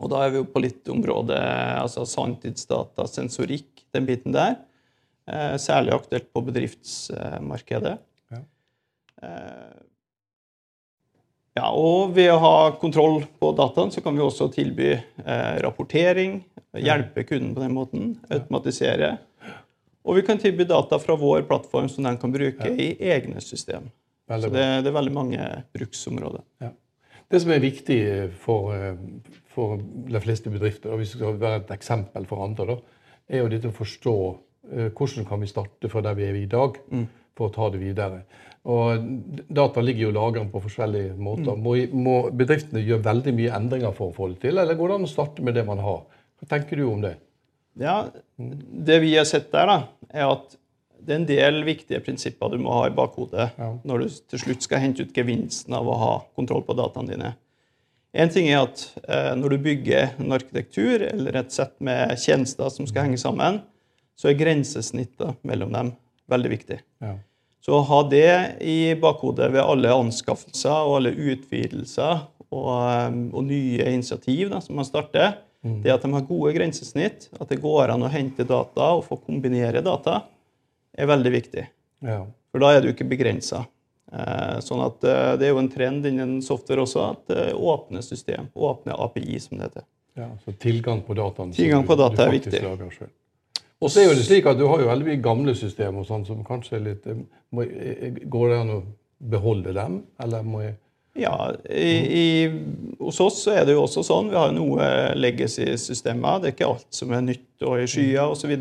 Og 0.00 0.12
da 0.12 0.24
er 0.24 0.32
vi 0.32 0.40
jo 0.40 0.48
på 0.48 0.62
litt 0.64 0.88
område 0.90 1.36
altså 1.36 2.06
sanntidsdata, 2.08 3.06
sensorikk, 3.10 3.84
den 3.92 4.08
biten 4.08 4.36
der. 4.36 4.56
Eh, 5.28 5.56
særlig 5.60 5.94
aktuelt 5.94 6.32
på 6.32 6.42
bedriftsmarkedet. 6.46 7.98
Eh, 9.20 9.78
ja, 11.58 11.66
og 11.74 12.14
ved 12.16 12.30
å 12.32 12.40
ha 12.40 12.54
kontroll 12.80 13.24
på 13.40 13.50
dataen 13.58 13.90
så 13.92 14.00
kan 14.04 14.16
vi 14.16 14.24
også 14.24 14.48
tilby 14.54 14.94
eh, 14.94 15.56
rapportering, 15.60 16.38
hjelpe 16.78 17.26
kunden 17.28 17.52
på 17.56 17.64
den 17.64 17.74
måten, 17.76 18.12
automatisere. 18.30 19.18
Og 20.06 20.16
vi 20.16 20.24
kan 20.24 20.40
tilby 20.40 20.64
data 20.64 20.96
fra 21.02 21.16
vår 21.20 21.44
plattform 21.50 21.90
som 21.92 22.06
de 22.06 22.14
kan 22.16 22.32
bruke 22.32 22.70
i 22.70 22.94
egne 23.12 23.42
system. 23.44 23.90
Veldig 24.30 24.48
Så 24.48 24.54
det, 24.54 24.66
det 24.84 24.90
er 24.92 24.96
veldig 24.96 25.14
mange 25.14 25.46
bruksområder. 25.74 26.44
Ja. 26.62 26.70
Det 27.30 27.38
som 27.42 27.52
er 27.54 27.62
viktig 27.62 28.00
for, 28.42 28.74
for 29.50 29.78
de 29.82 30.22
fleste 30.22 30.50
bedrifter, 30.50 30.90
og 30.90 31.00
hvis 31.00 31.14
det 31.14 31.20
skal 31.20 31.38
være 31.38 31.62
et 31.62 31.72
eksempel 31.74 32.26
for 32.30 32.42
andre, 32.46 32.74
da, 32.74 33.00
er 33.30 33.44
jo 33.44 33.50
dette 33.52 33.70
å 33.70 33.74
forstå 33.76 34.14
eh, 34.74 34.88
hvordan 34.90 35.26
kan 35.28 35.42
vi 35.42 35.50
starte 35.50 35.90
fra 35.92 36.02
der 36.02 36.18
vi 36.18 36.26
er 36.26 36.38
i 36.40 36.48
dag, 36.50 36.78
for 37.38 37.48
å 37.48 37.54
ta 37.54 37.68
det 37.70 37.80
videre. 37.82 38.24
Og 38.70 39.04
Data 39.48 39.80
ligger 39.80 40.08
jo 40.08 40.12
lagret 40.12 40.50
på 40.52 40.60
forskjellige 40.60 41.14
måter. 41.16 41.56
Må, 41.56 41.76
må 41.96 42.16
bedriftene 42.36 42.82
gjøre 42.84 43.06
veldig 43.06 43.32
mye 43.38 43.54
endringer 43.56 43.94
for 43.96 44.10
å 44.10 44.16
få 44.16 44.28
det 44.34 44.42
til, 44.42 44.58
eller 44.60 44.76
går 44.76 44.90
det 44.90 44.98
an 44.98 45.06
å 45.06 45.14
starte 45.14 45.46
med 45.46 45.56
det 45.56 45.64
man 45.68 45.80
har? 45.80 46.02
Hva 46.40 46.50
tenker 46.50 46.80
du 46.80 46.88
om 46.90 47.00
det? 47.04 47.14
Ja, 47.80 48.10
Det 48.36 48.98
vi 49.00 49.14
har 49.16 49.24
sett 49.28 49.48
der, 49.54 49.70
da, 49.70 49.78
er 50.10 50.34
at 50.34 50.58
det 51.06 51.14
er 51.14 51.18
en 51.20 51.28
del 51.28 51.60
viktige 51.66 52.00
prinsipper 52.04 52.52
du 52.52 52.58
må 52.62 52.72
ha 52.74 52.88
i 52.88 52.94
bakhodet 52.94 53.50
Ja. 53.58 53.70
når 53.84 54.02
du 54.04 54.08
til 54.32 54.42
slutt 54.44 54.62
skal 54.66 54.82
hente 54.82 55.02
ut 55.06 55.14
gevinsten 55.16 55.74
av 55.76 55.88
å 55.88 55.96
ha 56.00 56.12
kontroll 56.36 56.62
på 56.66 56.76
dataene 56.78 57.14
dine. 57.14 57.32
En 58.12 58.28
ting 58.32 58.48
er 58.50 58.64
at 58.64 58.82
eh, 59.06 59.32
når 59.38 59.54
du 59.54 59.58
bygger 59.68 60.16
en 60.18 60.32
arkitektur 60.34 61.04
eller 61.06 61.36
et 61.40 61.52
sett 61.54 61.76
med 61.80 62.16
tjenester 62.18 62.68
som 62.74 62.86
skal 62.90 63.06
henge 63.06 63.20
sammen, 63.22 63.60
så 64.18 64.28
er 64.30 64.38
grensesnittet 64.40 65.38
mellom 65.46 65.72
dem 65.72 65.92
veldig 66.30 66.50
viktig. 66.50 66.80
Ja. 67.00 67.14
Så 67.60 67.76
å 67.76 67.84
ha 67.86 68.00
det 68.08 68.58
i 68.64 68.94
bakhodet 68.98 69.50
ved 69.52 69.62
alle 69.62 69.92
anskaffelser 69.92 70.72
og 70.88 70.96
alle 70.98 71.12
utvidelser 71.12 72.22
og, 72.50 72.68
um, 73.12 73.22
og 73.36 73.44
nye 73.46 73.84
initiativ 73.92 74.48
da, 74.50 74.60
som 74.64 74.78
man 74.80 74.88
starter, 74.88 75.36
det 75.60 75.92
at 75.92 76.00
de 76.02 76.08
har 76.14 76.22
gode 76.24 76.54
grensesnitt, 76.56 77.26
at 77.36 77.50
det 77.52 77.58
går 77.60 77.90
an 77.92 78.06
å 78.06 78.08
hente 78.08 78.46
data 78.48 78.94
og 78.96 79.02
få 79.04 79.18
kombinere 79.26 79.82
data, 79.84 80.22
er 81.00 81.10
veldig 81.10 81.32
viktig. 81.34 81.66
Ja. 82.06 82.22
For 82.50 82.62
da 82.62 82.72
er 82.74 82.84
du 82.84 82.90
ikke 82.92 83.08
begrensa. 83.08 83.64
Eh, 84.10 84.58
sånn 84.64 84.82
at 84.82 85.04
eh, 85.06 85.32
det 85.38 85.46
er 85.46 85.54
jo 85.54 85.62
en 85.62 85.70
trend 85.70 86.06
innen 86.08 86.40
software 86.42 86.82
også, 86.82 87.06
at 87.12 87.32
eh, 87.34 87.52
åpne 87.54 88.02
system, 88.02 88.50
åpne 88.54 88.96
API, 89.06 89.38
som 89.42 89.58
det 89.58 89.68
heter. 89.68 89.86
Ja, 90.18 90.26
så 90.44 90.54
tilgang 90.58 91.04
på 91.06 91.14
dataen. 91.14 91.54
Tilgang 91.54 91.86
på 91.86 91.94
data 91.98 92.26
er 92.26 92.34
viktig. 92.34 92.62
Og 93.80 93.88
så 93.88 94.02
er 94.02 94.10
jo 94.10 94.16
det 94.18 94.26
slik 94.26 94.48
at 94.50 94.58
du 94.58 94.66
har 94.68 94.82
jo 94.82 94.90
veldig 94.90 95.06
mye 95.06 95.22
gamle 95.22 95.54
systemer 95.56 96.04
sånn 96.04 96.26
som 96.26 96.42
kanskje 96.44 96.76
er 96.76 96.82
litt 96.84 97.06
må, 97.54 97.64
Går 97.64 98.50
det 98.50 98.58
an 98.58 98.72
å 98.74 98.80
beholde 99.30 99.72
dem, 99.76 100.00
eller 100.20 100.44
må 100.44 100.64
jeg 100.66 100.74
Ja, 101.22 101.34
i, 101.70 101.94
i, 102.20 102.26
hos 103.00 103.22
oss 103.22 103.40
så 103.46 103.54
er 103.54 103.64
det 103.68 103.78
jo 103.78 103.86
også 103.86 104.02
sånn. 104.06 104.28
Vi 104.34 104.38
har 104.38 104.52
noe 104.54 104.84
legacy-systemer. 105.18 106.42
Det 106.42 106.50
er 106.50 106.54
ikke 106.54 106.68
alt 106.74 106.90
som 106.94 107.14
er 107.14 107.24
nytt 107.24 107.64
og 107.66 107.80
i 107.80 107.88
skyer 107.90 108.34
osv. 108.34 108.52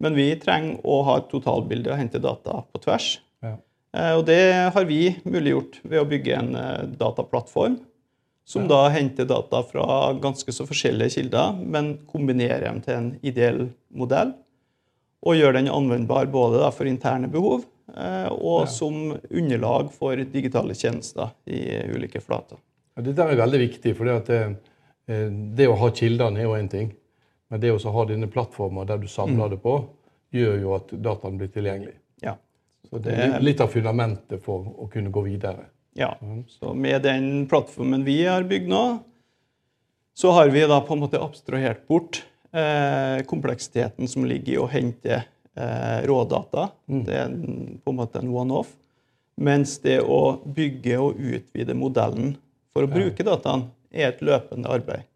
Men 0.00 0.16
vi 0.16 0.30
trenger 0.40 0.80
å 0.88 1.02
ha 1.08 1.18
et 1.20 1.28
totalbilde 1.32 1.92
og 1.92 1.98
hente 2.00 2.20
data 2.22 2.62
på 2.72 2.80
tvers. 2.86 3.18
ja. 3.44 3.56
Eh, 3.92 4.12
Og 4.16 4.24
det 4.26 4.40
har 4.74 4.84
vi 4.86 5.16
muliggjort 5.24 5.80
ved 5.82 6.00
å 6.00 6.08
bygge 6.08 6.36
en 6.38 6.54
eh, 6.56 6.84
dataplattform. 7.00 7.80
Som 8.50 8.66
da 8.66 8.88
henter 8.90 9.28
data 9.30 9.60
fra 9.62 10.12
ganske 10.18 10.50
så 10.50 10.64
forskjellige 10.66 11.12
kilder, 11.20 11.52
men 11.62 11.92
kombinerer 12.10 12.64
dem 12.64 12.80
til 12.82 12.94
en 12.96 13.10
ideell 13.22 13.68
modell. 13.94 14.32
Og 15.22 15.36
gjør 15.36 15.54
den 15.54 15.68
anvendbar 15.70 16.26
både 16.32 16.64
for 16.74 16.88
interne 16.90 17.28
behov 17.30 17.66
og 17.90 18.42
og 18.46 18.68
som 18.70 19.16
underlag 19.30 19.92
for 19.92 20.16
digitale 20.32 20.74
tjenester 20.78 21.30
i 21.46 21.60
ulike 21.90 22.20
flater. 22.22 22.58
Ja, 22.96 23.02
Dette 23.02 23.26
er 23.26 23.38
veldig 23.38 23.60
viktig, 23.68 23.94
for 23.98 24.06
det, 24.06 24.14
at 24.20 24.26
det, 24.30 24.40
eh, 25.10 25.28
det 25.58 25.68
å 25.68 25.78
ha 25.78 25.90
kildene 25.90 26.38
er 26.38 26.46
jo 26.48 26.56
én 26.58 26.70
ting. 26.70 26.92
Men 27.50 27.60
det 27.62 27.72
å 27.74 27.92
ha 27.92 28.04
denne 28.06 28.28
plattformen 28.30 28.86
der 28.86 29.00
du 29.02 29.08
samler 29.10 29.50
det 29.50 29.58
på, 29.62 29.74
gjør 30.30 30.56
jo 30.62 30.74
at 30.76 30.92
dataen 31.02 31.38
blir 31.40 31.50
tilgjengelig. 31.50 31.96
Ja. 32.22 32.36
Så 32.88 32.98
Det 33.02 33.14
er 33.14 33.40
litt 33.42 33.60
av 33.60 33.72
fundamentet 33.72 34.42
for 34.42 34.66
å 34.78 34.86
kunne 34.90 35.10
gå 35.10 35.24
videre. 35.26 35.66
ja. 35.98 36.14
Så 36.48 36.74
med 36.74 37.02
den 37.02 37.46
plattformen 37.50 38.04
vi 38.06 38.24
har 38.24 38.46
bygd 38.46 38.70
nå, 38.70 38.84
så 40.14 40.30
har 40.36 40.48
vi 40.54 40.62
da 40.66 40.80
på 40.80 40.94
en 40.94 41.02
måte 41.02 41.20
abstrahert 41.22 41.86
bort 41.88 42.22
eh, 42.52 43.24
kompleksiteten 43.26 44.08
som 44.08 44.24
ligger 44.28 44.52
i 44.52 44.58
å 44.60 44.68
hente 44.70 45.22
eh, 45.54 45.98
rådata. 46.06 46.68
Det 46.86 47.18
er 47.18 47.34
på 47.82 47.94
en 47.94 47.98
måte 47.98 48.22
en 48.22 48.30
one-off. 48.30 48.70
Mens 49.40 49.78
det 49.80 50.00
å 50.04 50.38
bygge 50.44 50.98
og 51.00 51.18
utvide 51.18 51.74
modellen 51.74 52.34
for 52.74 52.84
å 52.84 52.90
bruke 52.90 53.24
dataen 53.26 53.70
er 53.90 54.10
et 54.12 54.20
løpende 54.22 54.68
arbeid. 54.70 55.06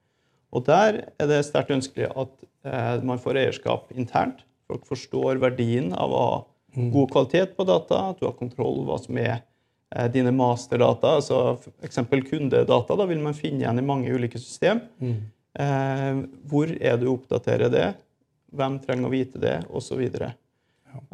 Og 0.55 0.65
der 0.67 1.01
er 1.19 1.31
det 1.31 1.43
sterkt 1.49 1.73
ønskelig 1.75 2.11
at 2.11 2.35
eh, 2.67 3.05
man 3.07 3.21
får 3.23 3.41
eierskap 3.41 3.91
internt. 3.95 4.45
Folk 4.71 4.87
forstår 4.89 5.41
verdien 5.43 5.93
av 5.93 6.15
å 6.15 6.23
ha 6.25 6.37
god 6.75 7.11
kvalitet 7.13 7.57
på 7.57 7.67
data, 7.69 8.11
at 8.11 8.21
du 8.21 8.27
har 8.27 8.37
kontroll 8.39 8.81
på 8.81 8.89
hva 8.89 8.99
som 9.03 9.19
er 9.21 9.35
eh, 9.37 10.09
dine 10.15 10.33
masterdata, 10.35 11.17
altså 11.21 11.59
f.eks. 11.59 12.01
kundedata. 12.31 12.99
Da 12.99 13.07
vil 13.11 13.23
man 13.23 13.37
finne 13.39 13.65
igjen 13.65 13.83
i 13.83 13.87
mange 13.87 14.15
ulike 14.15 14.41
system. 14.43 14.83
Eh, 15.55 16.23
hvor 16.51 16.71
er 16.81 16.99
du 16.99 17.11
oppdaterer 17.13 17.71
det? 17.71 17.89
Hvem 18.55 18.79
trenger 18.83 19.11
å 19.11 19.13
vite 19.15 19.43
det? 19.43 19.59
Osv. 19.75 20.03
Ja. 20.03 20.33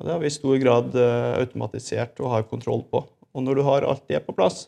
Det 0.01 0.13
har 0.13 0.21
vi 0.21 0.29
i 0.29 0.37
stor 0.37 0.57
grad 0.61 0.97
eh, 0.97 1.33
automatisert 1.41 2.21
og 2.21 2.35
har 2.35 2.49
kontroll 2.49 2.85
på. 2.89 3.05
Og 3.31 3.45
når 3.47 3.61
du 3.61 3.67
har 3.69 3.89
alt 3.89 4.07
det 4.11 4.23
på 4.27 4.35
plass, 4.37 4.67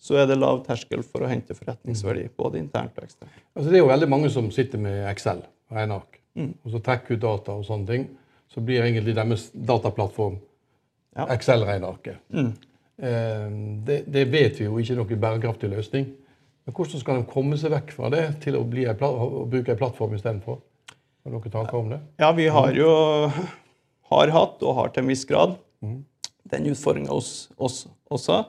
så 0.00 0.16
er 0.16 0.28
det 0.30 0.38
lav 0.40 0.62
terskel 0.64 1.02
for 1.04 1.24
å 1.24 1.28
hente 1.28 1.54
forretningsverdi, 1.56 2.30
både 2.36 2.60
internt 2.60 2.96
og 2.96 3.04
eksternt. 3.04 3.34
Altså, 3.52 3.68
det 3.68 3.76
er 3.78 3.82
jo 3.84 3.90
veldig 3.90 4.08
mange 4.08 4.30
som 4.32 4.48
sitter 4.54 4.80
med 4.80 5.02
Excel, 5.10 5.42
regneark, 5.72 6.20
og 6.40 6.72
så 6.72 6.80
trekker 6.86 7.18
ut 7.18 7.22
data 7.26 7.56
og 7.58 7.66
sånne 7.68 7.90
ting. 7.90 8.06
Så 8.50 8.62
blir 8.64 8.82
egentlig 8.82 9.14
deres 9.18 9.50
dataplattform 9.54 10.40
Ja. 11.16 11.26
Excel-regnearket. 11.34 12.20
Eh, 12.30 13.46
det, 13.86 14.04
det 14.06 14.24
vet 14.30 14.60
vi 14.60 14.68
jo 14.68 14.78
ikke 14.78 14.94
er 14.94 14.98
noen 15.00 15.20
bærekraftig 15.20 15.70
løsning. 15.72 16.04
Men 16.64 16.76
hvordan 16.76 17.02
skal 17.02 17.18
de 17.18 17.26
komme 17.32 17.58
seg 17.58 17.72
vekk 17.74 17.90
fra 17.96 18.10
det 18.14 18.22
til 18.44 18.54
å, 18.56 18.62
bli 18.62 18.84
en 18.86 19.02
å 19.08 19.44
bruke 19.50 19.74
en 19.74 19.80
plattform 19.80 20.14
istedenfor? 20.14 20.60
Har 21.24 21.34
dere 21.34 21.52
tanker 21.52 21.78
om 21.80 21.90
det? 21.90 21.98
Ja, 22.22 22.30
vi 22.36 22.46
har 22.46 22.70
jo 22.78 22.92
har 24.10 24.32
hatt, 24.34 24.62
og 24.62 24.76
har 24.78 24.94
til 24.94 25.04
en 25.04 25.10
viss 25.10 25.26
grad, 25.28 25.58
den 26.50 26.70
utfordringa 26.70 27.12
hos 27.12 27.50
oss 27.58 27.84
også. 28.10 28.44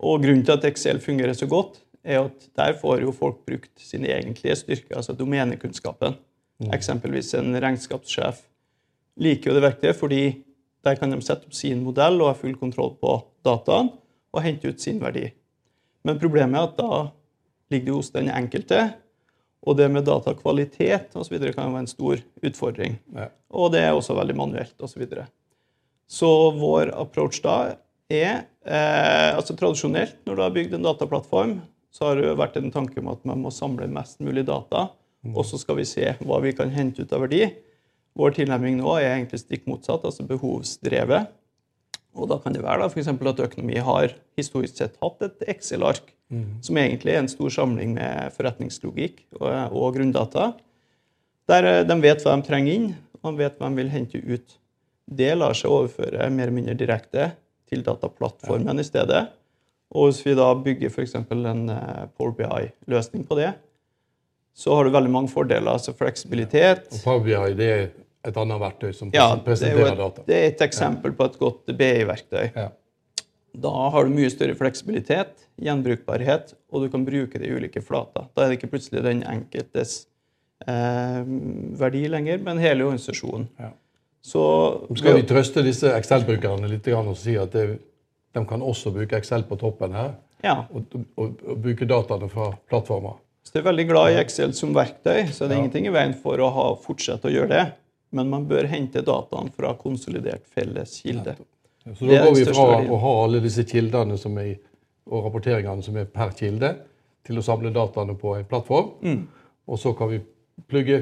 Og 0.00 0.22
grunnen 0.22 0.44
til 0.46 0.56
at 0.56 0.64
Excel 0.68 1.00
fungerer 1.02 1.36
så 1.36 1.48
godt, 1.50 1.80
er 2.04 2.26
at 2.26 2.48
der 2.56 2.74
får 2.80 3.04
jo 3.04 3.12
folk 3.16 3.44
brukt 3.46 3.72
sine 3.80 4.10
egentlige 4.12 4.56
styrker, 4.60 4.96
altså 4.98 5.14
domenekunnskapen. 5.16 6.18
Eksempelvis 6.74 7.32
en 7.38 7.56
regnskapssjef 7.60 8.44
liker 9.20 9.50
jo 9.50 9.56
det 9.56 9.64
verktøyet 9.64 9.98
fordi 9.98 10.22
der 10.84 10.98
kan 11.00 11.12
de 11.12 11.20
sette 11.24 11.48
opp 11.48 11.56
sin 11.56 11.82
modell 11.84 12.20
og 12.20 12.30
ha 12.30 12.36
full 12.38 12.56
kontroll 12.60 12.92
på 13.00 13.16
dataen 13.46 13.90
og 14.34 14.44
hente 14.44 14.68
ut 14.68 14.82
sin 14.82 15.00
verdi. 15.02 15.30
Men 16.04 16.20
problemet 16.20 16.58
er 16.58 16.68
at 16.68 16.76
da 16.78 16.98
ligger 17.72 17.88
det 17.88 17.96
hos 17.96 18.12
den 18.12 18.28
enkelte, 18.28 18.80
og 19.64 19.78
det 19.78 19.86
med 19.88 20.04
datakvalitet 20.04 21.14
osv. 21.16 21.38
kan 21.54 21.64
jo 21.64 21.72
være 21.72 21.84
en 21.86 21.88
stor 21.88 22.20
utfordring. 22.44 22.98
Ja. 23.16 23.30
Og 23.48 23.72
det 23.72 23.80
er 23.80 23.94
også 23.96 24.16
veldig 24.18 24.36
manuelt 24.36 24.74
osv. 24.76 24.92
Så, 24.92 25.00
videre. 25.00 25.24
så 26.06 26.28
vår 26.58 26.92
approach 26.92 27.40
da 27.42 27.78
er 28.12 28.44
eh, 28.66 29.30
altså 29.34 29.56
Tradisjonelt, 29.56 30.18
når 30.26 30.36
du 30.36 30.42
har 30.44 30.54
bygd 30.54 30.76
en 30.76 30.86
dataplattform, 30.86 31.54
så 31.94 32.10
har 32.10 32.18
det 32.18 32.34
vært 32.38 32.58
en 32.58 32.72
tanke 32.74 32.98
om 33.00 33.12
at 33.12 33.22
man 33.28 33.44
må 33.44 33.52
samle 33.54 33.86
mest 33.90 34.20
mulig 34.24 34.44
data, 34.48 34.88
og 35.32 35.46
så 35.48 35.56
skal 35.60 35.78
vi 35.78 35.86
se 35.88 36.10
hva 36.20 36.40
vi 36.44 36.52
kan 36.56 36.72
hente 36.74 37.04
ut 37.04 37.12
av 37.16 37.22
verdi. 37.24 37.46
Vår 38.18 38.34
tilnærming 38.36 38.76
nå 38.80 38.90
er 38.98 39.14
egentlig 39.14 39.40
stikk 39.40 39.64
motsatt, 39.70 40.04
altså 40.04 40.26
behovsdrevet. 40.28 41.30
Og 42.14 42.28
da 42.30 42.36
kan 42.42 42.54
det 42.54 42.62
være 42.62 42.82
da, 42.82 42.90
for 42.92 43.00
eksempel 43.00 43.30
at 43.30 43.40
økonomi 43.42 43.80
har 43.82 44.12
historisk 44.38 44.76
sett 44.78 44.98
hatt 45.02 45.24
et 45.24 45.46
Excel-ark, 45.54 46.12
som 46.66 46.78
egentlig 46.78 47.14
er 47.14 47.22
en 47.22 47.30
stor 47.30 47.50
samling 47.52 47.94
med 47.96 48.34
forretningslogikk 48.36 49.24
og, 49.40 49.48
og 49.74 49.96
grunndata. 49.96 50.52
Der 51.50 51.70
eh, 51.70 51.80
de 51.86 51.96
vet 52.02 52.22
hva 52.24 52.36
de 52.36 52.46
trenger 52.46 52.74
inn, 52.74 52.86
og 53.22 53.32
de 53.32 53.44
vet 53.44 53.58
hva 53.58 53.70
de 53.70 53.80
vil 53.80 53.92
hente 53.92 54.20
ut. 54.20 54.58
Det 55.04 55.32
lar 55.36 55.56
seg 55.56 55.72
overføre 55.72 56.30
mer 56.32 56.48
eller 56.48 56.56
mindre 56.56 56.76
direkte 56.80 57.32
til 57.70 57.82
dataplattformen 57.86 58.80
i 58.80 58.86
stedet. 58.86 59.24
Og 59.94 60.08
hvis 60.10 60.22
vi 60.26 60.34
da 60.38 60.48
bygger 60.58 60.90
f.eks. 60.90 61.14
en 61.14 61.68
eh, 61.70 62.06
Power 62.18 62.32
BI-løsning 62.38 63.26
på 63.28 63.38
det, 63.38 63.52
så 64.54 64.74
har 64.76 64.86
du 64.86 64.94
veldig 64.94 65.10
mange 65.10 65.30
fordeler. 65.32 65.70
Altså 65.72 65.94
fleksibilitet. 65.96 66.88
Og 66.92 67.02
Power 67.04 67.22
BI 67.26 67.54
det 67.58 67.68
er 67.74 67.84
et 68.24 68.38
annet 68.40 68.60
verktøy 68.62 68.92
som 68.96 69.10
Ja, 69.14 69.28
er, 69.34 69.42
presenterer 69.44 69.92
et, 69.92 69.98
data. 70.00 70.22
det 70.26 70.36
er 70.40 70.46
et 70.52 70.62
eksempel 70.66 71.12
på 71.18 71.26
et 71.28 71.38
godt 71.38 71.70
BI-verktøy. 71.78 72.46
Ja. 72.56 72.68
Da 73.54 73.70
har 73.94 74.06
du 74.08 74.10
mye 74.10 74.30
større 74.34 74.56
fleksibilitet, 74.58 75.44
gjenbrukbarhet, 75.62 76.56
og 76.74 76.82
du 76.82 76.88
kan 76.90 77.04
bruke 77.06 77.38
det 77.38 77.46
i 77.46 77.54
ulike 77.54 77.82
flater. 77.86 78.26
Da 78.34 78.42
er 78.42 78.50
det 78.50 78.56
ikke 78.58 78.72
plutselig 78.72 79.04
den 79.04 79.20
enkeltes 79.30 80.08
eh, 80.66 81.20
verdi 81.78 82.02
lenger, 82.10 82.40
men 82.42 82.58
hele 82.62 82.82
organisasjonen. 82.88 83.46
Ja. 83.62 83.70
Så 84.24 84.42
Skal 84.96 85.18
vi 85.18 85.26
trøste 85.28 85.62
disse 85.66 85.90
Excel-brukerne 85.98 86.68
litt 86.70 86.86
og 86.96 87.10
si 87.20 87.34
at 87.36 87.52
det, 87.52 87.64
de 88.34 88.42
kan 88.48 88.62
også 88.64 88.92
bruke 88.94 89.18
Excel 89.20 89.44
på 89.44 89.58
toppen 89.60 89.92
her, 89.92 90.14
ja, 90.44 90.62
og, 90.72 90.94
og, 91.20 91.42
og 91.44 91.60
bruke 91.60 91.84
dataene 91.88 92.30
fra 92.32 92.50
plattformer? 92.70 93.18
Hvis 93.44 93.52
du 93.52 93.58
er 93.60 93.66
veldig 93.66 93.84
glad 93.90 94.14
i 94.14 94.20
Excel 94.22 94.54
som 94.56 94.72
verktøy, 94.72 95.26
så 95.28 95.44
er 95.44 95.48
det 95.50 95.56
Ja. 95.58 95.60
ingenting 95.60 95.86
i 95.90 95.92
veien 95.92 96.14
for 96.16 96.40
å 96.40 96.48
ha, 96.54 96.66
fortsette 96.80 97.28
å 97.28 97.32
gjøre 97.34 97.48
det. 97.52 97.64
men 98.14 98.28
man 98.30 98.44
bør 98.46 98.68
hente 98.70 99.02
dataene 99.02 99.50
fra 99.50 99.72
konsolidert 99.74 100.44
felles 100.46 101.00
kilde. 101.02 101.34
Så 101.98 102.06
da 102.06 102.20
går 102.22 102.34
vi 102.36 102.44
fra 102.46 102.66
å 102.86 102.98
ha 103.02 103.12
alle 103.24 103.40
disse 103.42 103.64
kildene 103.66 104.16
som 104.16 104.38
er, 104.38 104.54
og 105.10 105.24
rapporteringene 105.26 105.82
som 105.82 105.96
er 105.98 106.04
per 106.06 106.30
kilde, 106.38 106.70
til 107.26 107.40
å 107.40 107.42
samle 107.42 107.72
dataene 107.74 108.14
på 108.14 108.36
en 108.38 108.46
plattform. 108.46 108.92
Mm. 109.02 109.26
Og 109.66 109.78
så 109.82 109.92
kan 109.98 110.12
vi 110.12 110.20
plugge 110.70 111.00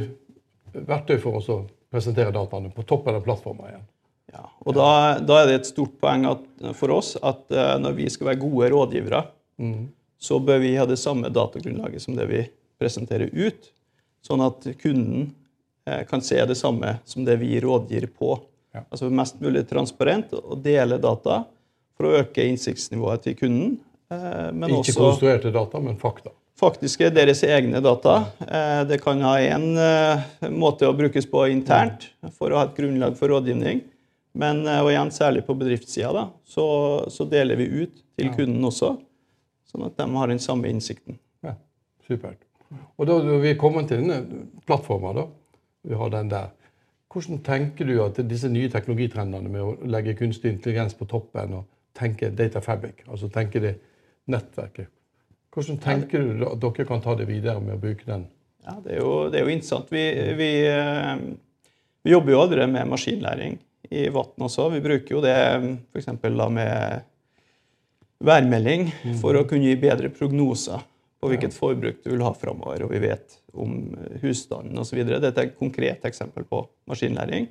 verktøy 0.73 1.19
for 1.21 1.37
oss 1.37 1.51
å 1.53 1.61
presentere 1.93 2.33
dataene 2.35 2.73
på 2.73 2.85
toppen 2.89 3.19
av 3.19 3.25
plattformen 3.27 3.69
igjen. 3.69 3.85
Ja, 4.33 4.47
og 4.65 4.77
da, 4.77 4.89
da, 5.21 5.43
er 5.43 5.51
det 5.51 5.59
et 5.59 5.69
stort 5.69 5.99
poeng 6.01 6.25
at, 6.31 6.45
for 6.79 6.95
oss 6.95 7.15
at 7.21 7.45
uh, 7.53 7.77
når 7.83 7.99
vi 7.99 8.09
skal 8.13 8.31
være 8.31 8.41
gode 8.41 8.71
rådgivere, 8.73 9.21
mm. 9.61 9.83
så 10.23 10.39
bør 10.41 10.63
vi 10.63 10.73
ha 10.79 10.87
det 10.89 10.97
samme 11.01 11.29
datagrunnlaget 11.35 12.07
som 12.07 12.17
det 12.17 12.29
vi 12.31 12.43
presenterer 12.81 13.29
ut, 13.35 13.69
sånn 14.25 14.45
at 14.47 14.65
kunden 14.81 15.29
uh, 15.89 16.01
kan 16.09 16.25
se 16.25 16.41
det 16.49 16.57
samme 16.59 16.97
som 17.05 17.29
det 17.29 17.37
vi 17.43 17.61
rådgir 17.61 18.09
på. 18.17 18.39
Ja. 18.73 18.87
Altså 18.87 19.13
mest 19.13 19.43
mulig 19.45 19.67
transparent 19.69 20.33
og 20.39 20.63
dele 20.65 20.97
data 21.03 21.43
for 21.99 22.09
å 22.09 22.23
øke 22.23 22.47
innsiktsnivået 22.49 23.27
til 23.29 23.37
kunden. 23.37 23.77
Uh, 24.09 24.49
Ikke 24.49 24.81
også, 24.81 24.97
konstruerte 24.97 25.53
data, 25.53 25.81
men 25.85 26.01
fakta 26.01 26.33
faktiske 26.59 27.11
deres 27.15 27.43
egne 27.47 27.81
data. 27.83 28.17
Eh, 28.41 28.83
det 28.89 29.01
kan 29.03 29.23
ha 29.25 29.37
én 29.41 29.73
eh, 29.79 30.51
måte 30.53 30.89
å 30.89 30.97
brukes 30.97 31.27
på 31.31 31.47
internt 31.51 32.11
for 32.37 32.53
å 32.53 32.61
ha 32.61 32.69
et 32.69 32.77
grunnlag 32.77 33.17
for 33.19 33.33
rådgivning. 33.33 33.83
Men 34.39 34.65
eh, 34.67 34.81
og 34.85 34.93
igjen, 34.93 35.13
særlig 35.15 35.45
på 35.49 35.57
bedriftssida 35.59 36.29
så, 36.45 36.67
så, 37.13 37.27
deler 37.29 37.59
vi 37.61 37.69
ut 37.83 38.01
til 38.17 38.33
kunden 38.37 38.65
også, 38.69 38.95
sånn 39.73 39.87
at 39.89 39.99
de 39.99 40.09
har 40.15 40.33
den 40.33 40.43
samme 40.43 40.71
innsikten. 40.73 41.19
Ja, 41.45 41.57
Supert. 42.09 42.41
Og 42.97 43.09
da 43.09 43.19
vi 43.21 43.53
er 43.53 43.61
kommet 43.61 43.91
til 43.91 44.01
denne 44.01 44.47
plattformen, 44.69 45.19
da, 45.19 45.29
vi 45.89 45.99
har 45.99 46.13
den 46.13 46.31
der, 46.33 46.53
hvordan 47.13 47.43
tenker 47.45 47.85
du 47.85 47.99
at 48.01 48.17
disse 48.25 48.49
nye 48.49 48.71
teknologitrendene 48.73 49.51
med 49.53 49.65
å 49.65 49.75
legge 49.93 50.17
kunstig 50.17 50.55
intelligens 50.55 50.97
på 50.97 51.05
toppen 51.11 51.59
og 51.59 51.67
tenke 51.99 52.31
data 52.33 52.63
fabric, 52.65 53.03
altså 53.05 53.29
tenke 53.29 53.61
det 53.61 53.75
nettverket 54.33 54.89
hvordan 55.53 55.81
tenker 55.83 56.23
du 56.25 56.47
at 56.49 56.61
dere 56.63 56.87
kan 56.89 57.03
ta 57.05 57.15
det 57.19 57.29
videre 57.29 57.61
med 57.61 57.77
å 57.77 57.83
bruke 57.83 58.07
den? 58.09 58.25
Ja, 58.65 58.79
Det 58.81 58.95
er 58.95 59.01
jo, 59.03 59.13
det 59.29 59.41
er 59.41 59.49
jo 59.49 59.53
interessant. 59.53 59.91
Vi, 59.93 60.05
vi, 60.39 60.51
eh, 60.71 61.17
vi, 62.05 62.13
jobber 62.15 62.33
jo 62.33 62.43
allerede 62.45 62.71
med 62.73 62.89
maskinlæring 62.89 63.59
i 63.91 64.07
vann 64.15 64.47
også. 64.47 64.71
Vi 64.73 64.81
bruker 64.85 65.17
jo 65.17 65.25
det 65.25 65.35
f.eks. 65.93 66.09
med 66.23 67.03
værmelding 68.23 68.89
for 69.21 69.37
å 69.37 69.45
kunne 69.51 69.67
gi 69.67 69.81
bedre 69.83 70.13
prognoser 70.15 70.87
på 71.23 71.31
hvilket 71.31 71.55
forbruk 71.55 72.01
du 72.03 72.13
vil 72.15 72.23
ha 72.25 72.31
framover. 72.39 72.87
Og 72.87 72.95
vi 72.95 73.03
vet 73.03 73.37
om 73.53 73.75
husstanden 74.23 74.79
osv. 74.79 75.03
Dette 75.05 75.35
er 75.35 75.51
et 75.51 75.59
konkret 75.59 76.07
eksempel 76.09 76.47
på 76.49 76.63
maskinlæring. 76.89 77.51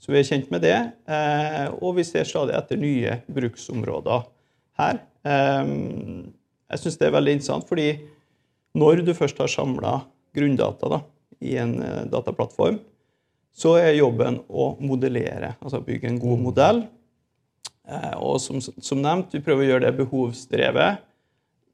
Så 0.00 0.10
vi 0.10 0.18
er 0.18 0.26
kjent 0.26 0.50
med 0.50 0.64
det. 0.64 0.78
Eh, 1.06 1.68
og 1.78 2.00
vi 2.00 2.08
ser 2.08 2.26
stadig 2.28 2.56
etter 2.56 2.80
nye 2.80 3.20
bruksområder 3.28 4.26
her. 4.80 5.04
Eh, 6.66 6.74
jeg 6.74 6.82
syns 6.82 6.98
det 7.00 7.08
er 7.08 7.16
veldig 7.16 7.36
interessant, 7.38 7.68
fordi 7.68 7.88
når 8.76 9.04
du 9.06 9.14
først 9.16 9.38
har 9.40 9.50
samla 9.50 10.00
grunndata 10.36 10.90
da, 10.92 11.00
i 11.40 11.56
en 11.60 11.78
uh, 11.80 12.04
dataplattform, 12.12 12.78
så 13.56 13.76
er 13.80 13.96
jobben 13.96 14.42
å 14.48 14.74
modellere, 14.84 15.54
altså 15.62 15.80
bygge 15.84 16.10
en 16.10 16.20
god 16.20 16.36
mm. 16.36 16.44
modell. 16.44 16.82
Uh, 17.88 18.16
og 18.20 18.40
som, 18.42 18.60
som, 18.60 19.00
nevnt, 19.00 19.32
vi 19.32 19.40
prøver 19.44 19.64
å 19.64 19.70
gjøre 19.70 19.86
det 19.86 20.00
behovsdrevet, 20.00 21.04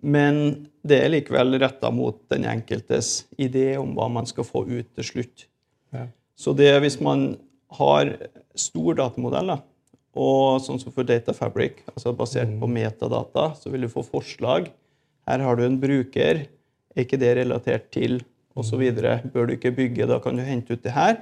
men 0.02 0.38
det 0.86 0.98
er 0.98 1.12
likevel 1.14 1.58
retta 1.62 1.90
mot 1.94 2.20
den 2.30 2.46
enkeltes 2.50 3.24
idé 3.38 3.76
om 3.78 3.94
hva 3.96 4.08
man 4.10 4.26
skal 4.26 4.46
få 4.46 4.64
ut 4.66 4.88
til 4.98 5.06
slutt. 5.06 5.46
Ja. 5.94 6.08
Så 6.38 6.54
det 6.58 6.72
hvis 6.82 6.98
man 7.02 7.36
har 7.78 8.14
stor 8.58 8.98
datamodell, 8.98 9.54
da, 9.54 9.58
og 10.12 10.60
sånn 10.62 10.80
som 10.82 10.92
for 10.94 11.08
Data 11.08 11.32
Fabric, 11.34 11.80
altså 11.94 12.12
basert 12.14 12.50
mm. 12.50 12.58
på 12.62 12.70
metadata, 12.70 13.52
så 13.58 13.72
vil 13.72 13.86
du 13.86 13.90
få 13.90 14.04
forslag 14.06 14.68
her 15.28 15.44
har 15.46 15.58
du 15.58 15.64
en 15.66 15.80
bruker. 15.80 16.44
Er 16.92 17.06
ikke 17.06 17.20
det 17.20 17.36
relatert 17.38 17.90
til 17.94 18.20
osv.? 18.58 18.82
Bør 19.32 19.48
du 19.48 19.56
ikke 19.56 19.74
bygge? 19.74 20.08
Da 20.10 20.18
kan 20.22 20.36
du 20.36 20.44
hente 20.46 20.74
ut 20.76 20.84
det 20.84 20.94
her. 20.96 21.20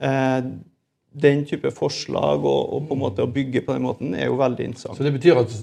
Eh, 0.00 0.50
den 1.16 1.44
type 1.48 1.70
forslag 1.72 2.44
og, 2.44 2.60
og, 2.76 2.84
på 2.88 2.96
en 2.96 3.00
måte 3.00 3.24
å 3.24 3.32
bygge 3.32 3.64
på 3.64 3.76
den 3.76 3.86
måten 3.86 4.14
er 4.14 4.28
jo 4.28 4.38
veldig 4.40 4.70
interessant. 4.70 4.98
Så 4.98 5.06
det 5.06 5.14
betyr 5.16 5.40
at 5.40 5.54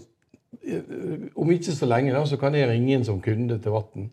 eh, 0.66 1.28
om 1.38 1.52
ikke 1.54 1.76
så 1.76 1.90
lenge 1.90 2.14
da, 2.16 2.24
så 2.30 2.40
kan 2.42 2.58
jeg 2.58 2.70
ringe 2.72 2.98
inn 2.98 3.06
som 3.08 3.22
kunde 3.24 3.60
til 3.62 3.76
Vatn. 3.76 4.10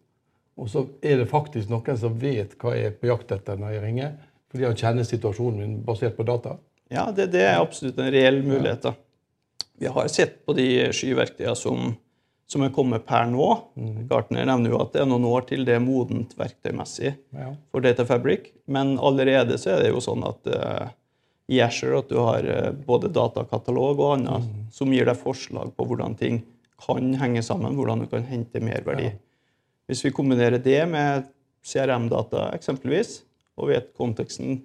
Og 0.60 0.68
så 0.68 0.84
er 1.00 1.22
det 1.22 1.30
faktisk 1.30 1.70
noen 1.72 1.96
som 1.96 2.18
vet 2.20 2.58
hva 2.60 2.74
jeg 2.76 2.90
er 2.90 2.98
på 3.00 3.08
jakt 3.08 3.32
etter 3.32 3.60
når 3.60 3.78
jeg 3.78 3.84
ringer. 3.86 4.18
Fordi 4.50 4.66
han 4.66 4.76
kjenner 4.76 5.06
situasjonen 5.06 5.62
min 5.62 5.78
basert 5.86 6.16
på 6.18 6.26
data. 6.28 6.56
Ja, 6.90 7.06
det, 7.14 7.30
det 7.32 7.44
er 7.46 7.60
absolutt 7.60 8.00
en 8.02 8.10
reell 8.12 8.42
mulighet. 8.42 8.82
da. 8.82 8.96
Vi 9.80 9.88
har 9.88 10.08
sett 10.12 10.40
på 10.44 10.52
de 10.58 10.66
skyverktøyene 10.92 11.56
som 11.56 11.94
som 12.50 12.64
er 12.66 12.72
kommet 12.74 13.04
per 13.06 13.28
nå. 13.30 13.46
Mm. 13.78 14.06
Gartner 14.10 14.46
nevner 14.48 14.72
jo 14.72 14.80
at 14.82 14.94
det 14.94 15.04
er 15.04 15.10
noen 15.10 15.26
år 15.30 15.44
til 15.46 15.62
det 15.66 15.76
er 15.76 15.82
modent 15.84 16.32
verktøymessig 16.38 17.12
ja. 17.14 17.50
for 17.70 17.84
Data 17.84 18.06
Fabric. 18.08 18.48
Men 18.66 18.96
allerede 18.98 19.58
så 19.60 19.76
er 19.76 19.84
det 19.84 19.92
jo 19.92 20.02
sånn 20.02 20.24
at 20.26 20.50
uh, 20.50 20.88
i 21.50 21.60
Asher 21.62 21.94
at 21.98 22.10
du 22.10 22.18
har 22.18 22.46
uh, 22.46 22.72
både 22.74 23.12
datakatalog 23.14 24.02
og 24.02 24.14
annet 24.16 24.48
mm. 24.48 24.64
som 24.74 24.90
gir 24.90 25.06
deg 25.06 25.20
forslag 25.20 25.70
på 25.76 25.86
hvordan 25.86 26.16
ting 26.18 26.42
kan 26.80 27.12
henge 27.20 27.42
sammen, 27.46 27.76
hvordan 27.78 28.02
du 28.02 28.08
kan 28.10 28.26
hente 28.26 28.62
merverdi. 28.64 29.12
Ja. 29.12 29.18
Hvis 29.90 30.02
vi 30.06 30.14
kombinerer 30.14 30.58
det 30.62 30.80
med 30.90 31.28
CRM-data 31.66 32.48
eksempelvis, 32.56 33.20
og 33.60 33.70
vet 33.70 33.92
konteksten 33.98 34.62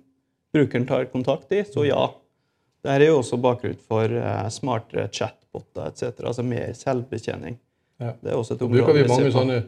brukeren 0.56 0.88
tar 0.90 1.10
kontakt 1.12 1.52
i, 1.54 1.62
så 1.68 1.86
ja. 1.86 2.08
Dette 2.86 3.02
er 3.02 3.10
jo 3.10 3.20
også 3.20 3.38
bakgrunn 3.42 3.78
for 3.82 4.10
uh, 4.10 4.46
smartere 4.54 5.06
chatboter 5.14 5.92
etc., 5.92 6.22
altså 6.22 6.46
mer 6.46 6.74
selvbetjening. 6.78 7.60
Ja. 8.02 8.14
Det 8.22 8.32
er 8.32 8.38
også 8.38 8.56
et 8.56 8.62
område 8.66 8.84
Bruker 8.84 8.98
vi 8.98 9.08
mange 9.08 9.32
sånne, 9.32 9.60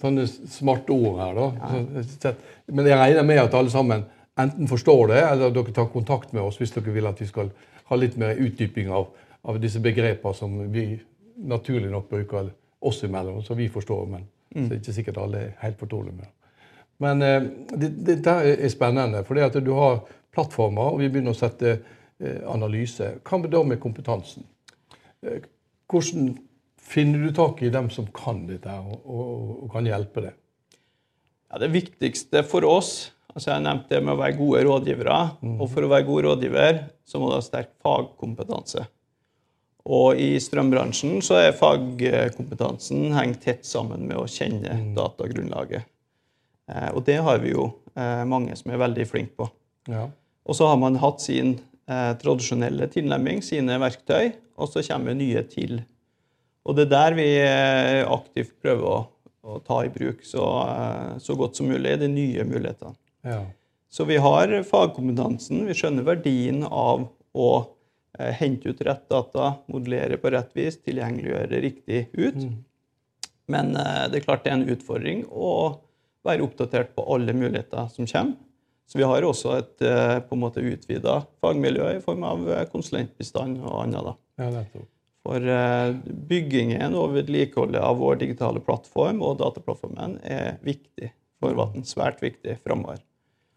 sånne 0.00 0.26
smarte 0.28 0.92
ord 0.94 1.20
her, 1.20 1.38
da. 1.38 1.46
Ja. 1.60 2.32
Men 2.70 2.88
jeg 2.90 2.98
regner 3.00 3.26
med 3.26 3.42
at 3.42 3.56
alle 3.56 3.72
sammen 3.72 4.04
enten 4.40 4.68
forstår 4.68 5.12
det, 5.12 5.20
eller 5.30 5.54
dere 5.54 5.74
tar 5.76 5.88
kontakt 5.92 6.34
med 6.36 6.42
oss 6.44 6.60
hvis 6.60 6.74
dere 6.76 6.94
vil 6.94 7.08
at 7.08 7.20
vi 7.20 7.28
skal 7.28 7.50
ha 7.90 7.98
litt 7.98 8.16
mer 8.20 8.38
utdyping 8.38 8.90
av, 8.94 9.08
av 9.42 9.58
disse 9.62 9.80
begrepene 9.82 10.36
som 10.36 10.58
vi 10.72 10.92
naturlig 11.40 11.90
nok 11.90 12.10
bruker 12.10 12.52
oss 12.80 13.02
imellom, 13.04 13.42
som 13.44 13.56
vi 13.58 13.68
forstår. 13.72 14.06
Men 14.06 14.26
mm. 14.54 14.60
så 14.60 14.66
er 14.66 14.74
det 14.74 14.82
ikke 14.82 14.98
sikkert 15.00 15.22
alle 15.24 15.42
er 15.46 15.56
helt 15.64 15.80
fortrolige 15.80 16.16
med. 16.20 16.30
Men 17.00 17.24
eh, 17.24 17.48
dette 17.80 18.36
er 18.44 18.68
spennende, 18.72 19.24
for 19.24 19.40
at 19.40 19.56
du 19.64 19.72
har 19.76 20.02
plattformer, 20.34 20.92
og 20.92 21.00
vi 21.00 21.08
begynner 21.08 21.34
å 21.34 21.38
sette 21.38 21.72
eh, 21.72 22.42
analyse. 22.48 23.14
Hva 23.24 23.40
med 23.40 23.52
da 23.54 23.62
med 23.66 23.80
kompetansen? 23.82 24.44
Eh, 25.24 25.40
hvordan 25.90 26.34
finner 26.90 27.22
du 27.22 27.32
tak 27.34 27.62
i 27.62 27.70
dem 27.72 27.88
som 27.94 28.08
kan 28.14 28.44
dette 28.48 28.74
og, 28.82 29.00
og, 29.04 29.56
og 29.64 29.72
kan 29.74 29.88
hjelpe 29.88 30.26
deg? 30.26 30.36
Ja, 31.50 31.58
det 31.62 31.72
viktigste 31.74 32.44
for 32.46 32.66
oss 32.68 33.10
altså 33.34 33.52
Jeg 33.54 33.64
nevnte 33.64 33.94
det 33.94 34.04
med 34.04 34.16
å 34.16 34.20
være 34.20 34.38
gode 34.38 34.62
rådgivere. 34.66 35.18
Mm. 35.38 35.58
Og 35.62 35.68
for 35.70 35.86
å 35.86 35.90
være 35.92 36.06
god 36.08 36.24
rådgiver 36.26 36.80
så 37.06 37.20
må 37.20 37.30
du 37.30 37.36
ha 37.36 37.44
sterk 37.44 37.70
fagkompetanse. 37.84 38.84
Og 39.90 40.20
i 40.20 40.34
strømbransjen 40.42 41.22
så 41.24 41.38
er 41.40 41.56
fagkompetansen 41.56 43.14
hengt 43.16 43.40
tett 43.46 43.64
sammen 43.66 44.04
med 44.08 44.18
å 44.20 44.28
kjenne 44.28 44.76
mm. 44.76 44.90
datagrunnlaget. 44.98 45.86
Eh, 46.70 46.90
og 46.92 47.04
det 47.06 47.20
har 47.24 47.40
vi 47.42 47.54
jo 47.54 47.70
eh, 47.94 48.22
mange 48.28 48.56
som 48.58 48.74
er 48.74 48.82
veldig 48.82 49.08
flinke 49.08 49.38
på. 49.40 49.48
Ja. 49.90 50.08
Og 50.46 50.58
så 50.58 50.68
har 50.68 50.78
man 50.80 50.98
hatt 51.00 51.24
sin 51.24 51.56
eh, 51.88 52.12
tradisjonelle 52.20 52.90
tilnærming, 52.92 53.40
sine 53.46 53.78
verktøy, 53.80 54.34
og 54.60 54.70
så 54.70 54.84
kommer 54.90 55.16
nye 55.16 55.42
til 55.48 55.80
og 56.66 56.76
det 56.76 56.86
er 56.86 56.92
der 56.92 57.16
vi 57.18 57.28
eh, 57.40 58.02
aktivt 58.04 58.54
prøver 58.62 58.86
å, 58.86 58.98
å 59.42 59.58
ta 59.64 59.80
i 59.86 59.92
bruk 59.92 60.22
så, 60.26 60.44
eh, 60.66 61.18
så, 61.22 61.36
godt 61.38 61.60
som 61.60 61.70
mulig 61.70 61.96
de 62.02 62.10
nye 62.12 62.46
mulighetene. 62.46 62.96
Ja. 63.26 63.42
Så 63.90 64.06
vi 64.06 64.20
har 64.22 64.52
fagkompetansen, 64.68 65.64
vi 65.66 65.76
skjønner 65.76 66.06
verdien 66.06 66.62
av 66.66 67.08
å 67.32 67.50
eh, 68.18 68.34
hente 68.38 68.70
ut 68.70 68.82
rett 68.86 69.06
data, 69.10 69.54
modellere 69.72 70.20
på 70.20 70.32
rett 70.36 70.52
vis, 70.56 70.78
tilgjengeliggjøre 70.84 71.62
riktig 71.64 72.04
ut. 72.12 72.38
Mm. 72.38 72.60
Men 73.50 73.74
eh, 73.76 74.04
det 74.10 74.20
er 74.20 74.28
klart 74.28 74.44
det 74.44 74.52
er 74.52 74.60
en 74.60 74.70
utfordring 74.76 75.24
å 75.30 75.50
være 76.26 76.44
oppdatert 76.44 76.94
på 76.94 77.06
alle 77.14 77.34
muligheter 77.34 77.88
som 77.92 78.06
kommer. 78.06 78.38
Så 78.90 78.98
vi 78.98 79.06
har 79.06 79.22
også 79.22 79.52
et 79.54 79.84
eh, 79.86 80.16
på 80.26 80.34
en 80.34 80.42
måte 80.42 80.62
utvida 80.66 81.20
fagmiljø 81.42 81.92
i 81.94 82.00
form 82.02 82.24
av 82.26 82.48
eh, 82.50 82.64
konsulentbistand 82.72 83.60
og 83.62 83.84
annet. 83.84 84.08
da. 84.08 84.14
Ja, 84.42 84.48
nettopp. 84.56 84.88
For 85.26 85.52
eh, 85.52 85.90
byggingen 86.30 86.96
og 86.96 87.14
vedlikeholdet 87.18 87.82
av 87.84 87.98
vår 88.00 88.22
digitale 88.22 88.62
plattform 88.64 89.20
og 89.26 89.38
dataplattformen 89.42 90.16
er 90.24 90.56
viktig 90.64 91.10
for 91.40 91.56
Vatn. 91.58 91.84
Svært 91.88 92.22
viktig 92.24 92.56
framover. 92.64 93.02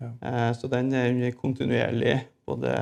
Ja. 0.04 0.12
Eh, 0.28 0.52
så 0.60 0.67
den 0.71 0.91
er 0.95 1.12
under 1.13 1.36
kontinuerlig 1.39 2.17
både 2.47 2.76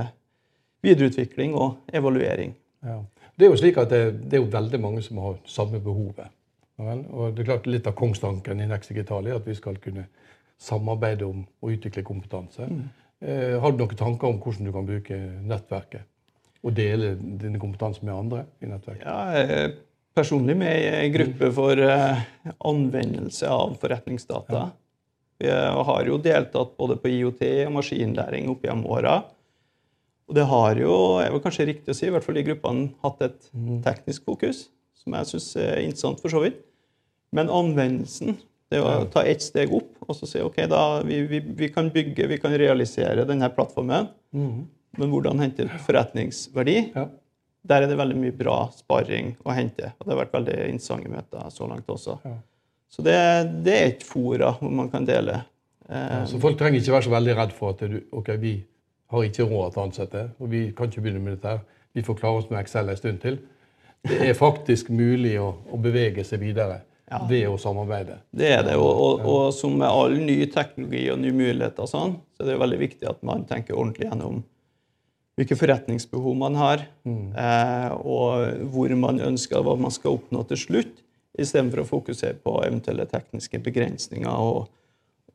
videreutvikling 0.82 1.54
og 1.54 1.94
evaluering. 1.94 2.56
Ja. 2.82 2.98
Det 3.38 3.46
er 3.46 3.54
jo 3.54 3.60
slik 3.62 3.78
at 3.78 3.92
det, 3.94 4.02
det, 4.26 4.38
er 4.38 4.44
jo 4.44 4.54
veldig 4.54 4.80
mange 4.82 5.04
som 5.06 5.22
har 5.22 5.38
samme 5.50 5.80
behovet. 5.82 6.34
Og 6.82 7.36
det 7.36 7.44
er 7.44 7.52
klart 7.52 7.68
Litt 7.70 7.86
av 7.86 7.94
kongstanken 7.94 8.62
i 8.62 8.66
Next 8.70 8.90
Digital 8.90 9.28
er 9.30 9.38
at 9.38 9.46
vi 9.46 9.54
skal 9.54 9.78
kunne 9.82 10.08
samarbeide 10.62 11.28
om 11.28 11.44
å 11.62 11.72
utvikle 11.74 12.04
kompetanse. 12.06 12.66
Mm. 12.66 12.88
Eh, 13.22 13.56
har 13.62 13.74
du 13.74 13.82
noen 13.82 13.98
tanker 13.98 14.30
om 14.30 14.40
hvordan 14.42 14.66
du 14.66 14.74
kan 14.74 14.88
bruke 14.88 15.18
nettverket? 15.46 16.08
Og 16.62 16.76
dele 16.78 17.16
dine 17.18 17.60
kompetanse 17.62 18.04
med 18.06 18.14
andre 18.14 18.44
i 18.62 18.70
nettverket? 18.70 19.08
Ja, 19.08 19.34
er 19.34 19.74
personlig 20.18 20.58
med 20.60 20.76
i 20.78 20.90
en 20.92 21.14
gruppe 21.14 21.50
for 21.56 21.80
uh, 21.80 22.22
anvendelse 22.70 23.50
av 23.50 23.78
forretningsdata. 23.82 24.68
Vi 25.42 25.50
har 25.50 26.06
jo 26.06 26.20
deltatt 26.22 26.76
både 26.78 27.00
på 27.02 27.10
IOT 27.10 27.40
og 27.66 27.78
maskinlæring 27.80 28.52
opp 28.52 28.68
gjennom 28.68 28.86
åra. 28.94 29.16
Og 30.30 30.36
det 30.38 30.44
har 30.48 30.78
jo, 30.80 30.94
er 31.20 31.32
vel 31.34 31.42
kanskje 31.44 31.66
riktig 31.68 31.92
å 31.92 31.98
si, 31.98 32.06
i 32.08 32.14
hvert 32.14 32.24
fall 32.24 32.38
de 32.38 32.46
gruppene 32.48 32.92
hatt 33.04 33.24
et 33.26 33.50
mm. 33.52 33.82
teknisk 33.84 34.28
fokus, 34.30 34.68
som 35.02 35.18
jeg 35.18 35.28
syns 35.32 35.48
er 35.60 35.82
interessant 35.82 36.22
for 36.22 36.32
så 36.32 36.44
vidt. 36.46 36.62
Men 37.36 37.52
anvendelsen, 37.52 38.38
det 38.72 38.80
er 38.80 38.86
å 38.86 39.10
ta 39.12 39.26
ett 39.28 39.44
steg 39.44 39.74
opp 39.76 40.06
og 40.06 40.16
så 40.16 40.30
si 40.30 40.44
ok, 40.44 40.62
da, 40.72 40.84
vi, 41.08 41.24
vi, 41.28 41.42
vi, 41.42 41.68
kan 41.74 41.90
bygge, 41.92 42.30
vi 42.32 42.38
kan 42.40 42.56
realisere 42.56 43.26
denne 43.28 43.50
plattformen, 43.52 44.08
mm. 44.32 44.62
Men 44.98 45.12
hvordan 45.12 45.40
hente 45.44 45.68
forretningsverdi? 45.86 46.78
Ja. 46.96 47.08
Der 47.62 47.86
er 47.86 47.92
det 47.92 47.98
veldig 48.00 48.18
mye 48.18 48.34
bra 48.36 48.56
sparring 48.74 49.36
å 49.46 49.54
hente. 49.54 49.92
Og 50.00 50.08
det 50.08 50.16
har 50.16 50.22
vært 50.24 50.34
veldig 50.34 50.58
interessante 50.66 51.12
møter 51.14 51.54
så 51.54 51.68
langt 51.70 51.92
også. 51.94 52.18
Ja. 52.26 52.34
Så 52.92 53.06
det, 53.06 53.16
det, 53.64 53.76
er 53.76 53.90
et 53.94 54.04
fora 54.04 54.52
hvor 54.60 54.74
man 54.74 54.90
kan 54.92 55.06
dele. 55.08 55.44
Ja, 55.88 56.26
så 56.28 56.40
folk 56.42 56.58
trenger 56.60 56.82
ikke 56.82 56.96
være 56.96 57.08
så 57.08 57.14
veldig 57.14 57.36
redd 57.38 57.54
for 57.56 57.76
at 57.76 57.84
du, 57.88 58.02
ok, 58.16 58.34
vi 58.42 58.56
har 59.12 59.28
ikke 59.28 59.48
råd 59.48 59.74
til 59.74 59.82
å 59.82 59.86
ansette, 59.86 60.24
og 60.40 60.52
vi 60.52 60.62
kan 60.76 60.92
ikke 60.92 61.04
begynne 61.04 61.24
med 61.24 61.38
dette. 61.38 61.62
Vi 61.96 62.04
får 62.04 62.20
klare 62.20 62.42
oss 62.42 62.50
med 62.52 62.62
Excel 62.62 62.92
en 62.92 63.00
stund 63.00 63.20
til. 63.24 63.42
Det 64.08 64.18
er 64.32 64.38
faktisk 64.38 64.90
mulig 64.92 65.36
å, 65.40 65.52
å 65.72 65.80
bevege 65.80 66.24
seg 66.28 66.42
videre 66.44 66.82
ja. 67.12 67.20
ved 67.30 67.48
å 67.52 67.58
samarbeide. 67.60 68.22
Det 68.32 68.50
er 68.56 68.64
det, 68.66 68.78
og, 68.80 68.92
og, 68.92 69.26
og, 69.28 69.44
som 69.56 69.76
med 69.78 69.92
all 69.92 70.16
ny 70.20 70.40
teknologi 70.52 71.04
og 71.14 71.20
nye 71.22 71.36
muligheter, 71.36 71.90
sånn, 71.90 72.16
så 72.34 72.46
er 72.46 72.54
det 72.54 72.62
veldig 72.64 72.80
viktig 72.82 73.10
at 73.12 73.22
man 73.28 73.46
tenker 73.50 73.78
ordentlig 73.78 74.08
gjennom 74.10 74.42
hvilke 75.40 75.58
forretningsbehov 75.58 76.36
man 76.38 76.58
har, 76.60 76.84
mm. 77.08 77.32
eh, 77.40 77.94
og 78.04 78.66
hvor 78.74 78.94
man 79.00 79.22
ønsker 79.32 79.64
hva 79.64 79.78
man 79.80 79.94
skal 79.94 80.18
oppnå 80.20 80.44
til 80.50 80.60
slutt 80.60 81.00
istedenfor 81.40 81.84
å 81.84 81.88
fokusere 81.88 82.42
på 82.44 82.58
eventuelle 82.66 83.06
tekniske 83.10 83.62
begrensninger 83.64 84.32
og, 84.32 84.68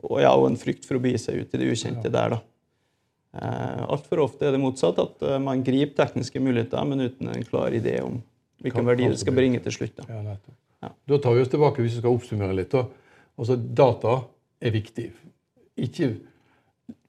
og, 0.02 0.18
ja, 0.20 0.34
og 0.36 0.50
en 0.50 0.60
frykt 0.60 0.84
for 0.88 0.98
å 0.98 1.02
begi 1.02 1.22
seg 1.22 1.40
ut 1.40 1.56
i 1.56 1.62
det 1.62 1.70
ukjente 1.72 2.12
der. 2.12 2.36
da. 2.36 2.42
Eh, 3.40 3.82
Altfor 3.88 4.26
ofte 4.26 4.48
er 4.48 4.54
det 4.54 4.62
motsatt, 4.62 5.00
at 5.02 5.24
uh, 5.24 5.38
man 5.42 5.64
griper 5.64 5.96
tekniske 6.04 6.40
muligheter, 6.42 6.84
men 6.88 7.08
uten 7.08 7.32
en 7.32 7.48
klar 7.48 7.74
idé 7.74 7.98
om 8.04 8.20
hvilken 8.64 8.86
verdi 8.88 9.10
det 9.12 9.20
skal 9.20 9.36
bringe 9.36 9.60
til 9.64 9.74
slutt. 9.74 9.96
Da. 9.98 10.06
Ja, 10.08 10.36
ja. 10.84 10.92
da 11.12 11.18
tar 11.22 11.36
vi 11.36 11.44
oss 11.44 11.52
tilbake 11.52 11.84
hvis 11.84 11.98
vi 11.98 12.04
skal 12.04 12.16
oppsummere 12.16 12.56
litt. 12.56 12.72
Da. 12.72 12.86
Altså, 13.36 13.56
Data 13.56 14.18
er 14.60 14.76
viktig. 14.76 15.10
Ikke 15.86 16.12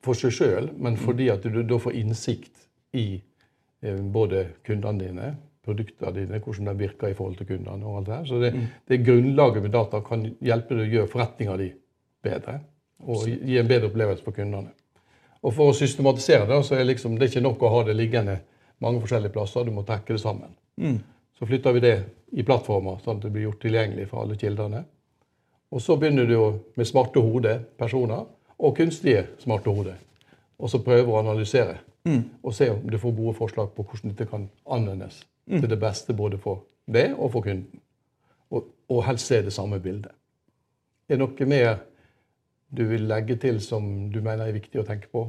for 0.03 0.17
seg 0.17 0.35
sjøl, 0.35 0.71
men 0.75 0.95
mm. 0.95 1.03
fordi 1.03 1.29
at 1.31 1.43
du 1.43 1.61
da 1.63 1.79
får 1.81 1.95
innsikt 1.99 2.66
i 2.93 3.21
eh, 3.81 3.99
både 4.01 4.45
kundene 4.65 5.03
dine, 5.03 5.33
produktene 5.65 6.13
dine, 6.15 6.39
hvordan 6.39 6.71
de 6.71 6.77
virker 6.79 7.11
i 7.11 7.17
forhold 7.17 7.37
til 7.37 7.49
kundene. 7.51 7.85
og 7.85 7.97
alt 7.97 8.07
det 8.07 8.15
her. 8.15 8.25
Så 8.25 8.39
det, 8.39 8.53
mm. 8.53 8.65
det 8.87 9.03
grunnlaget 9.05 9.63
med 9.63 9.71
data 9.71 10.01
kan 10.01 10.25
hjelpe 10.41 10.75
deg 10.75 10.87
å 10.87 10.95
gjøre 10.95 11.11
forretninga 11.11 11.57
di 11.57 11.71
bedre. 12.23 12.59
Og 13.07 13.27
gi 13.27 13.57
en 13.59 13.67
bedre 13.69 13.91
opplevelse 13.91 14.23
for 14.25 14.33
kundene. 14.33 14.73
Og 15.41 15.53
For 15.53 15.69
å 15.69 15.75
systematisere 15.77 16.47
det 16.49 16.63
så 16.65 16.75
er 16.75 16.87
liksom, 16.87 17.17
det 17.17 17.27
er 17.27 17.35
ikke 17.35 17.45
nok 17.45 17.61
å 17.63 17.73
ha 17.75 17.83
det 17.87 17.95
liggende 17.95 18.39
mange 18.83 19.01
forskjellige 19.03 19.35
plasser. 19.35 19.65
Du 19.65 19.71
må 19.71 19.83
trekke 19.85 20.15
det 20.15 20.21
sammen. 20.21 20.55
Mm. 20.81 20.97
Så 21.37 21.45
flytter 21.45 21.75
vi 21.75 21.83
det 21.83 21.97
i 22.33 22.43
plattformer, 22.43 22.97
sånn 23.03 23.19
at 23.19 23.27
det 23.27 23.31
blir 23.33 23.45
gjort 23.47 23.61
tilgjengelig 23.61 24.07
for 24.09 24.23
alle 24.23 24.37
kildene. 24.39 24.81
Og 25.71 25.83
så 25.83 25.97
begynner 25.99 26.25
du 26.25 26.37
med 26.79 26.87
smarte 26.87 27.21
hodepersoner 27.21 28.25
og 28.57 28.75
kunstige 28.77 29.27
smarte 29.41 29.71
hoder. 29.73 29.97
Og 30.57 30.71
så 30.71 30.81
prøver 30.81 31.11
å 31.11 31.19
analysere 31.21 31.77
mm. 32.07 32.21
og 32.43 32.55
se 32.55 32.69
om 32.73 32.85
du 32.89 32.97
får 33.01 33.15
gode 33.17 33.35
forslag 33.37 33.73
på 33.75 33.85
hvordan 33.85 34.13
dette 34.13 34.29
kan 34.29 34.47
anvendes 34.65 35.21
mm. 35.45 35.59
til 35.59 35.69
det 35.69 35.79
beste 35.81 36.15
både 36.17 36.39
for 36.41 36.65
deg 36.87 37.15
og 37.17 37.33
for 37.35 37.45
kunden. 37.45 37.81
Og, 38.51 38.69
og 38.89 39.03
helst 39.09 39.27
se 39.27 39.41
det 39.43 39.53
samme 39.55 39.79
bildet. 39.83 40.13
Er 41.07 41.15
det 41.15 41.23
noe 41.23 41.49
mer 41.49 41.81
du 42.67 42.83
vil 42.89 43.05
legge 43.07 43.37
til 43.39 43.61
som 43.63 44.09
du 44.11 44.19
mener 44.19 44.47
er 44.47 44.55
viktig 44.55 44.81
å 44.81 44.87
tenke 44.87 45.11
på? 45.11 45.27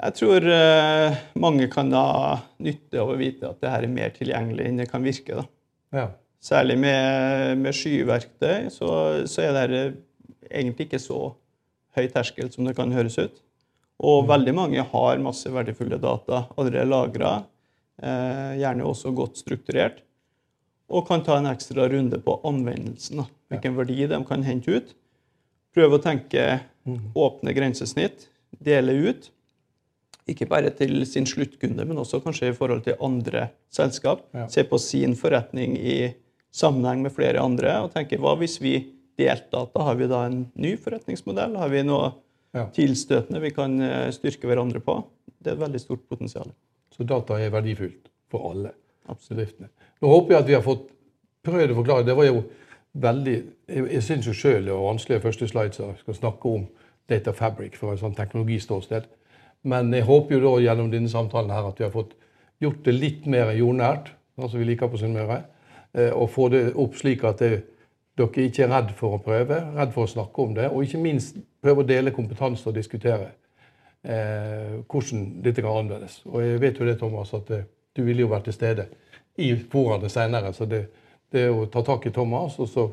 Jeg 0.00 0.16
tror 0.16 0.46
uh, 0.48 1.16
mange 1.40 1.68
kan 1.72 1.90
ha 1.92 2.38
nytte 2.64 3.00
av 3.02 3.12
å 3.12 3.18
vite 3.20 3.50
at 3.50 3.60
det 3.60 3.72
her 3.72 3.84
er 3.84 3.92
mer 3.92 4.12
tilgjengelig 4.16 4.68
enn 4.68 4.80
det 4.80 4.88
kan 4.88 5.04
virke. 5.04 5.44
Ja. 5.92 6.06
Særlig 6.40 6.78
med, 6.80 7.58
med 7.60 7.76
skyverktøy 7.76 8.70
så, 8.72 8.90
så, 9.28 9.44
er 9.44 9.68
det 9.68 9.82
egentlig 10.48 10.88
ikke 10.88 11.02
så 11.02 11.34
høy 11.96 12.06
terskel 12.08 12.48
som 12.52 12.64
det 12.64 12.76
kan 12.78 12.92
høres 12.96 13.18
ut. 13.20 13.42
Og 14.00 14.24
mm. 14.24 14.28
veldig 14.30 14.54
mange 14.56 14.84
har 14.92 15.22
masse 15.22 15.50
verdifulle 15.52 16.00
data 16.00 16.46
allerede 16.56 16.88
lagra 16.88 17.34
Eh, 18.00 18.52
gjerne 18.60 18.86
også 18.88 19.12
godt 19.12 19.40
strukturert. 19.40 20.00
Og 20.90 21.04
kan 21.08 21.22
ta 21.24 21.36
en 21.38 21.50
ekstra 21.50 21.86
runde 21.92 22.18
på 22.24 22.38
anvendelsen. 22.48 23.26
Hvilken 23.52 23.76
verdi 23.76 24.06
de 24.10 24.20
kan 24.26 24.46
hente 24.46 24.72
ut. 24.72 24.94
Prøve 25.74 25.98
å 25.98 26.02
tenke 26.02 26.62
mm. 26.88 27.12
åpne 27.14 27.54
grensesnitt, 27.54 28.26
dele 28.58 28.96
ut. 29.10 29.28
Ikke 30.30 30.48
bare 30.50 30.72
til 30.74 31.04
sin 31.06 31.28
sluttkunde, 31.28 31.84
men 31.86 32.00
også 32.00 32.22
kanskje 32.24 32.50
i 32.50 32.56
forhold 32.56 32.84
til 32.86 32.98
andre 33.04 33.50
selskap. 33.72 34.24
Se 34.50 34.64
på 34.66 34.80
sin 34.82 35.14
forretning 35.18 35.76
i 35.78 36.00
sammenheng 36.54 37.04
med 37.04 37.14
flere 37.14 37.42
andre 37.42 37.76
og 37.84 37.92
tenke 37.94 38.18
hva 38.18 38.32
hvis 38.40 38.56
vi 38.62 38.74
delte 39.20 39.52
data? 39.52 39.84
Har 39.86 39.98
vi 40.00 40.08
da 40.10 40.24
en 40.26 40.42
ny 40.58 40.74
forretningsmodell? 40.80 41.58
Har 41.60 41.70
vi 41.70 41.84
noe 41.86 42.14
ja. 42.56 42.66
tilstøtende 42.74 43.42
vi 43.42 43.52
kan 43.54 43.76
eh, 43.84 44.08
styrke 44.14 44.50
hverandre 44.50 44.82
på? 44.84 44.96
Det 45.38 45.52
er 45.52 45.58
et 45.58 45.64
veldig 45.64 45.82
stort 45.82 46.06
potensial. 46.08 46.50
Så 46.94 47.06
data 47.08 47.38
er 47.40 47.52
verdifullt 47.54 48.10
for 48.30 48.50
alle 48.50 48.74
bedriftene. 49.08 49.70
Nå 50.00 50.10
håper 50.10 50.34
jeg 50.34 50.42
at 50.42 50.48
vi 50.48 50.56
har 50.56 50.64
fått 50.64 50.88
prøvd 51.46 51.72
å 51.72 51.78
forklare. 51.80 52.06
Det 52.06 52.16
var 52.16 52.28
jo 52.28 52.42
veldig 53.00 53.36
Jeg, 53.70 53.84
jeg 53.86 54.02
syns 54.02 54.26
jo 54.26 54.32
sjøl 54.34 54.64
det 54.66 54.74
var 54.74 54.88
vanskelig 54.88 55.20
første 55.22 55.46
slide 55.46 55.90
skal 56.00 56.16
snakke 56.16 56.50
om 56.50 56.64
Data 57.10 57.30
Fabric 57.32 57.76
fra 57.78 57.92
et 57.94 58.00
sånt 58.02 58.16
teknologiståsted. 58.18 59.06
Men 59.62 59.92
jeg 59.94 60.06
håper 60.08 60.36
jo 60.36 60.40
da 60.42 60.54
gjennom 60.64 60.90
denne 60.90 61.10
samtalen 61.10 61.52
her 61.54 61.68
at 61.68 61.78
vi 61.78 61.86
har 61.86 61.94
fått 61.94 62.16
gjort 62.60 62.82
det 62.84 62.94
litt 62.96 63.26
mer 63.30 63.52
jordnært, 63.56 64.10
som 64.40 64.58
vi 64.58 64.66
liker 64.68 64.90
på 64.90 65.00
Sunnmøre. 65.00 65.42
Eh, 65.92 66.10
og 66.10 66.30
få 66.34 66.48
det 66.52 66.64
opp 66.78 66.96
slik 66.98 67.24
at 67.28 67.42
det, 67.42 67.62
dere 68.18 68.46
ikke 68.46 68.66
er 68.66 68.72
redd 68.74 68.92
for 68.98 69.16
å 69.16 69.22
prøve, 69.22 69.60
redd 69.76 69.94
for 69.94 70.06
å 70.06 70.12
snakke 70.12 70.44
om 70.44 70.56
det. 70.56 70.68
Og 70.70 70.86
ikke 70.86 71.02
minst 71.02 71.38
prøve 71.62 71.84
å 71.84 71.88
dele 71.88 72.14
kompetanse 72.14 72.68
og 72.68 72.76
diskutere 72.76 73.30
eh, 74.02 74.80
hvordan 74.88 75.26
dette 75.44 75.62
kan 75.64 75.82
anvendes. 75.82 76.20
Og 76.30 76.42
jeg 76.44 76.60
vet 76.62 76.80
jo 76.80 76.88
det, 76.88 76.98
Thomas, 77.00 77.34
at 77.36 77.50
eh, 77.54 77.68
du 77.96 78.02
ville 78.06 78.24
jo 78.24 78.32
vært 78.32 78.48
til 78.48 78.56
stede 78.56 78.88
i 79.40 79.52
foraene 79.72 80.10
senere. 80.12 80.52
Så 80.56 80.68
det, 80.70 80.84
det 81.32 81.48
å 81.50 81.66
ta 81.72 81.84
tak 81.86 82.06
i 82.06 82.14
Thomas 82.14 82.58
og 82.60 82.68
så 82.70 82.88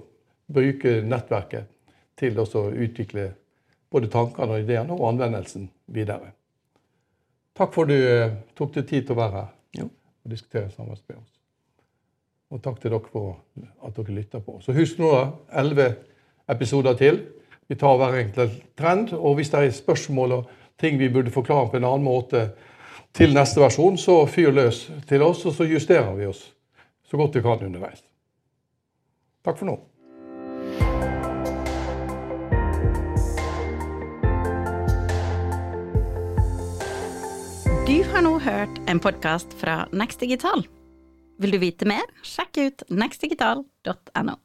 bruke 0.47 1.01
nettverket 1.03 1.67
til 2.17 2.39
å 2.39 2.47
utvikle 2.71 3.29
både 3.91 4.09
tankene 4.11 4.57
og 4.57 4.65
ideene 4.65 4.95
og 4.95 5.07
anvendelsen 5.11 5.69
videre. 5.93 6.33
Takk 7.57 7.73
for 7.73 7.87
at 7.87 7.93
du 7.93 7.97
eh, 7.97 8.35
tok 8.57 8.75
deg 8.75 8.89
tid 8.89 9.07
til 9.07 9.15
å 9.15 9.21
være 9.21 9.39
her 9.39 9.81
jo. 9.81 9.89
og 9.89 10.33
diskutere 10.33 10.69
sammen 10.73 10.97
med 10.97 11.17
oss. 11.17 11.33
Og 12.53 12.61
takk 12.63 12.79
til 12.79 12.93
dere 12.93 13.11
for 13.11 13.39
at 13.83 13.97
dere 13.97 14.15
lytter 14.15 14.43
på. 14.43 14.59
Så 14.63 14.75
husk 14.75 14.99
nå 15.01 15.09
elleve 15.51 15.89
episoder 16.47 16.95
til. 16.99 17.19
Vi 17.67 17.75
tar 17.75 17.97
hver 17.99 18.19
enkelt 18.21 18.61
trend. 18.77 19.13
Og 19.13 19.35
hvis 19.35 19.51
det 19.51 19.63
er 19.63 19.75
spørsmål 19.75 20.31
og 20.31 20.51
ting 20.79 20.99
vi 20.99 21.09
burde 21.09 21.33
forklare 21.33 21.69
på 21.71 21.79
en 21.79 21.87
annen 21.87 22.05
måte 22.07 22.49
til 23.17 23.33
neste 23.33 23.61
versjon, 23.61 23.97
så 23.97 24.25
fyr 24.29 24.53
løs 24.53 24.87
til 25.09 25.25
oss, 25.25 25.45
og 25.45 25.55
så 25.57 25.67
justerer 25.67 26.13
vi 26.15 26.29
oss 26.29 26.45
så 27.07 27.17
godt 27.17 27.35
vi 27.35 27.41
kan 27.41 27.63
underveis. 27.65 28.03
Takk 29.47 29.59
for 29.59 29.69
nå. 29.69 29.77
Du 37.87 38.03
har 38.11 38.25
nå 38.25 38.33
hørt 38.43 38.81
en 38.91 38.99
podkast 38.99 39.55
fra 39.61 39.85
Next 39.95 40.19
Digital. 40.19 40.65
Vil 41.39 41.53
du 41.55 41.61
vite 41.61 41.87
mer, 41.87 42.03
sjekk 42.25 42.59
ut 42.59 42.83
nextdigital.no. 42.91 44.35